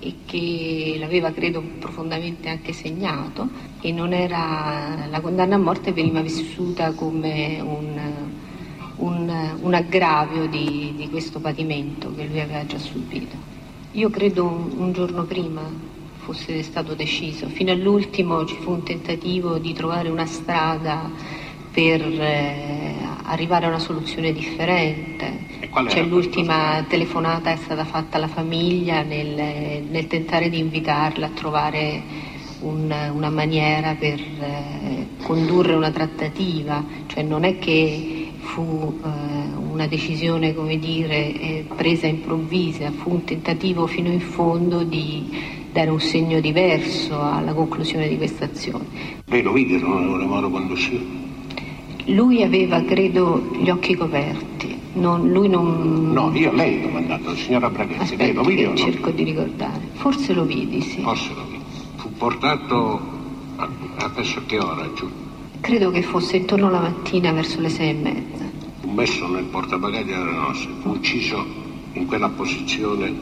e 0.00 0.14
che 0.24 0.96
l'aveva 0.98 1.30
credo 1.30 1.62
profondamente 1.78 2.48
anche 2.48 2.72
segnato 2.72 3.48
e 3.80 3.92
non 3.92 4.12
era, 4.12 5.06
la 5.10 5.20
condanna 5.20 5.56
a 5.56 5.58
morte 5.58 5.92
veniva 5.92 6.20
vissuta 6.20 6.92
come 6.92 7.60
un, 7.60 7.98
un, 8.96 9.56
un 9.60 9.74
aggravio 9.74 10.46
di, 10.46 10.94
di, 10.96 11.08
questo 11.10 11.38
patimento 11.38 12.14
che 12.14 12.24
lui 12.24 12.40
aveva 12.40 12.64
già 12.66 12.78
subito. 12.78 13.36
Io 13.92 14.08
credo 14.08 14.44
un, 14.44 14.92
giorno 14.92 15.24
prima 15.24 15.62
fosse 16.16 16.62
stato 16.62 16.94
deciso, 16.94 17.48
fino 17.48 17.72
all'ultimo 17.72 18.44
ci 18.46 18.56
fu 18.56 18.70
un 18.72 18.82
tentativo 18.82 19.58
di 19.58 19.72
trovare 19.72 20.08
una 20.08 20.26
strada 20.26 21.10
per 21.72 22.02
eh, 22.02 22.94
arrivare 23.24 23.66
a 23.66 23.68
una 23.68 23.78
soluzione 23.78 24.32
differente. 24.32 25.49
C'è 25.86 26.02
l'ultima 26.02 26.84
telefonata 26.88 27.52
è 27.52 27.56
stata 27.56 27.84
fatta 27.84 28.16
alla 28.16 28.26
famiglia 28.26 29.02
nel, 29.02 29.84
nel 29.88 30.06
tentare 30.08 30.50
di 30.50 30.58
invitarla 30.58 31.26
a 31.26 31.30
trovare 31.30 32.02
un, 32.60 32.92
una 33.14 33.30
maniera 33.30 33.94
per 33.94 34.18
eh, 34.18 35.06
condurre 35.22 35.74
una 35.74 35.90
trattativa, 35.90 36.84
cioè 37.06 37.22
non 37.22 37.44
è 37.44 37.58
che 37.58 38.32
fu 38.38 38.98
eh, 39.02 39.08
una 39.70 39.86
decisione 39.86 40.54
come 40.54 40.78
dire, 40.78 41.32
eh, 41.32 41.64
presa 41.76 42.08
improvvisa, 42.08 42.90
fu 42.90 43.12
un 43.12 43.24
tentativo 43.24 43.86
fino 43.86 44.10
in 44.10 44.20
fondo 44.20 44.82
di 44.82 45.58
dare 45.72 45.90
un 45.90 46.00
segno 46.00 46.40
diverso 46.40 47.20
alla 47.20 47.52
conclusione 47.52 48.08
di 48.08 48.16
questa 48.16 48.46
azione. 48.46 48.84
Lei 49.26 49.42
lo 49.42 49.52
vide, 49.52 49.78
non 49.78 50.26
Moro 50.26 50.50
quando 50.50 50.72
uscì? 50.72 50.98
Lui 52.06 52.42
aveva, 52.42 52.82
credo, 52.82 53.50
gli 53.60 53.70
occhi 53.70 53.94
coperti. 53.94 54.79
Non, 54.92 55.30
lui 55.30 55.48
non... 55.48 56.10
No, 56.12 56.32
io 56.34 56.52
lei 56.52 56.82
l'ho 56.82 56.88
mandato, 56.88 57.34
signora 57.36 57.70
Braghetti, 57.70 58.02
Aspetta, 58.02 58.24
lei 58.24 58.32
lo 58.32 58.42
vide 58.42 58.66
o 58.66 58.70
no? 58.70 58.76
cerco 58.76 59.10
di 59.10 59.22
ricordare. 59.22 59.80
Forse 59.92 60.32
lo 60.32 60.44
vidi, 60.44 60.80
sì. 60.80 61.00
Forse 61.00 61.32
lo 61.34 61.44
vidi. 61.48 61.62
Fu 61.96 62.12
portato 62.14 63.00
a, 63.56 63.68
adesso 63.98 64.40
che 64.46 64.58
ora 64.58 64.90
giù? 64.94 65.08
Credo 65.60 65.90
che 65.90 66.02
fosse 66.02 66.38
intorno 66.38 66.66
alla 66.68 66.80
mattina, 66.80 67.30
verso 67.32 67.60
le 67.60 67.68
sei 67.68 67.90
e 67.90 67.94
mezza. 67.94 68.44
Fu 68.80 68.90
messo 68.90 69.28
nel 69.28 69.44
portabagagli 69.44 70.06
delle 70.06 70.32
nostre, 70.32 70.72
fu 70.80 70.90
ucciso 70.90 71.44
in 71.92 72.06
quella 72.06 72.28
posizione. 72.28 73.12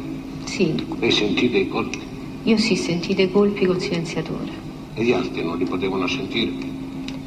Sì. 0.44 0.74
Lei 0.98 1.10
sentì 1.10 1.50
dei 1.50 1.68
colpi? 1.68 1.98
Io 2.44 2.56
sì, 2.56 2.76
sentì 2.76 3.14
dei 3.14 3.30
colpi 3.30 3.66
col 3.66 3.80
silenziatore. 3.80 4.50
E 4.94 5.04
gli 5.04 5.12
altri 5.12 5.44
non 5.44 5.58
li 5.58 5.64
potevano 5.64 6.06
sentire? 6.06 6.52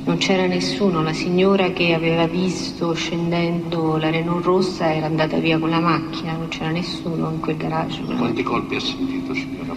Non 0.03 0.17
c'era 0.17 0.45
nessuno, 0.47 1.03
la 1.03 1.13
signora 1.13 1.71
che 1.71 1.93
aveva 1.93 2.25
visto 2.25 2.93
scendendo 2.93 3.97
la 3.97 4.09
Renault 4.09 4.43
rossa 4.43 4.93
era 4.93 5.05
andata 5.05 5.37
via 5.37 5.59
con 5.59 5.69
la 5.69 5.79
macchina, 5.79 6.33
non 6.33 6.47
c'era 6.49 6.69
nessuno 6.71 7.29
in 7.29 7.39
quel 7.39 7.55
garage. 7.57 8.01
Quanti 8.03 8.41
colpi 8.43 8.75
ha 8.75 8.79
sentito, 8.79 9.33
signora? 9.33 9.73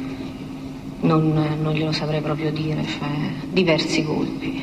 Non, 1.00 1.56
non 1.60 1.74
glielo 1.74 1.92
saprei 1.92 2.22
proprio 2.22 2.50
dire, 2.50 2.82
cioè 2.86 3.08
diversi 3.50 4.02
colpi. 4.04 4.62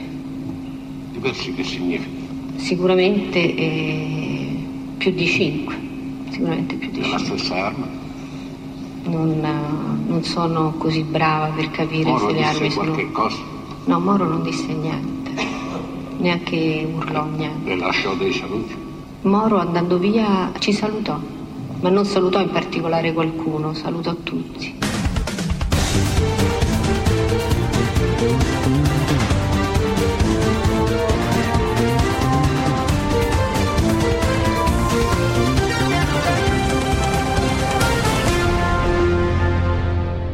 Diversi 1.12 1.54
che 1.54 1.64
significa? 1.64 2.30
Sicuramente 2.56 3.56
eh, 3.56 4.56
più 4.98 5.12
di 5.12 5.28
cinque, 5.28 5.76
sicuramente 6.32 6.76
più 6.76 6.90
di 6.90 7.02
La 7.02 7.18
cinque. 7.18 7.38
stessa 7.38 7.66
arma? 7.68 7.88
Non, 9.04 9.40
non 10.08 10.24
sono 10.24 10.74
così 10.78 11.04
brava 11.04 11.48
per 11.54 11.70
capire 11.72 12.10
Moro 12.10 12.28
se 12.28 12.34
le 12.34 12.40
disse 12.40 12.56
armi 12.56 12.72
sono... 12.72 12.92
qualche 12.92 13.12
cosa 13.12 13.38
No, 13.86 14.00
Moro 14.00 14.26
non 14.28 14.44
disse 14.44 14.72
niente, 14.74 15.21
neanche 16.22 16.88
Urlogna. 16.96 17.52
Le 17.64 17.76
lasciò 17.76 18.14
dei 18.16 18.32
saluti? 18.32 18.76
Moro 19.24 19.58
andando 19.58 19.98
via 19.98 20.52
ci 20.60 20.72
salutò, 20.72 21.20
ma 21.82 21.90
non 21.90 22.06
salutò 22.06 22.40
in 22.40 22.52
particolare 22.52 23.12
qualcuno, 23.12 23.74
salutò 23.74 24.16
tutti. 24.16 24.80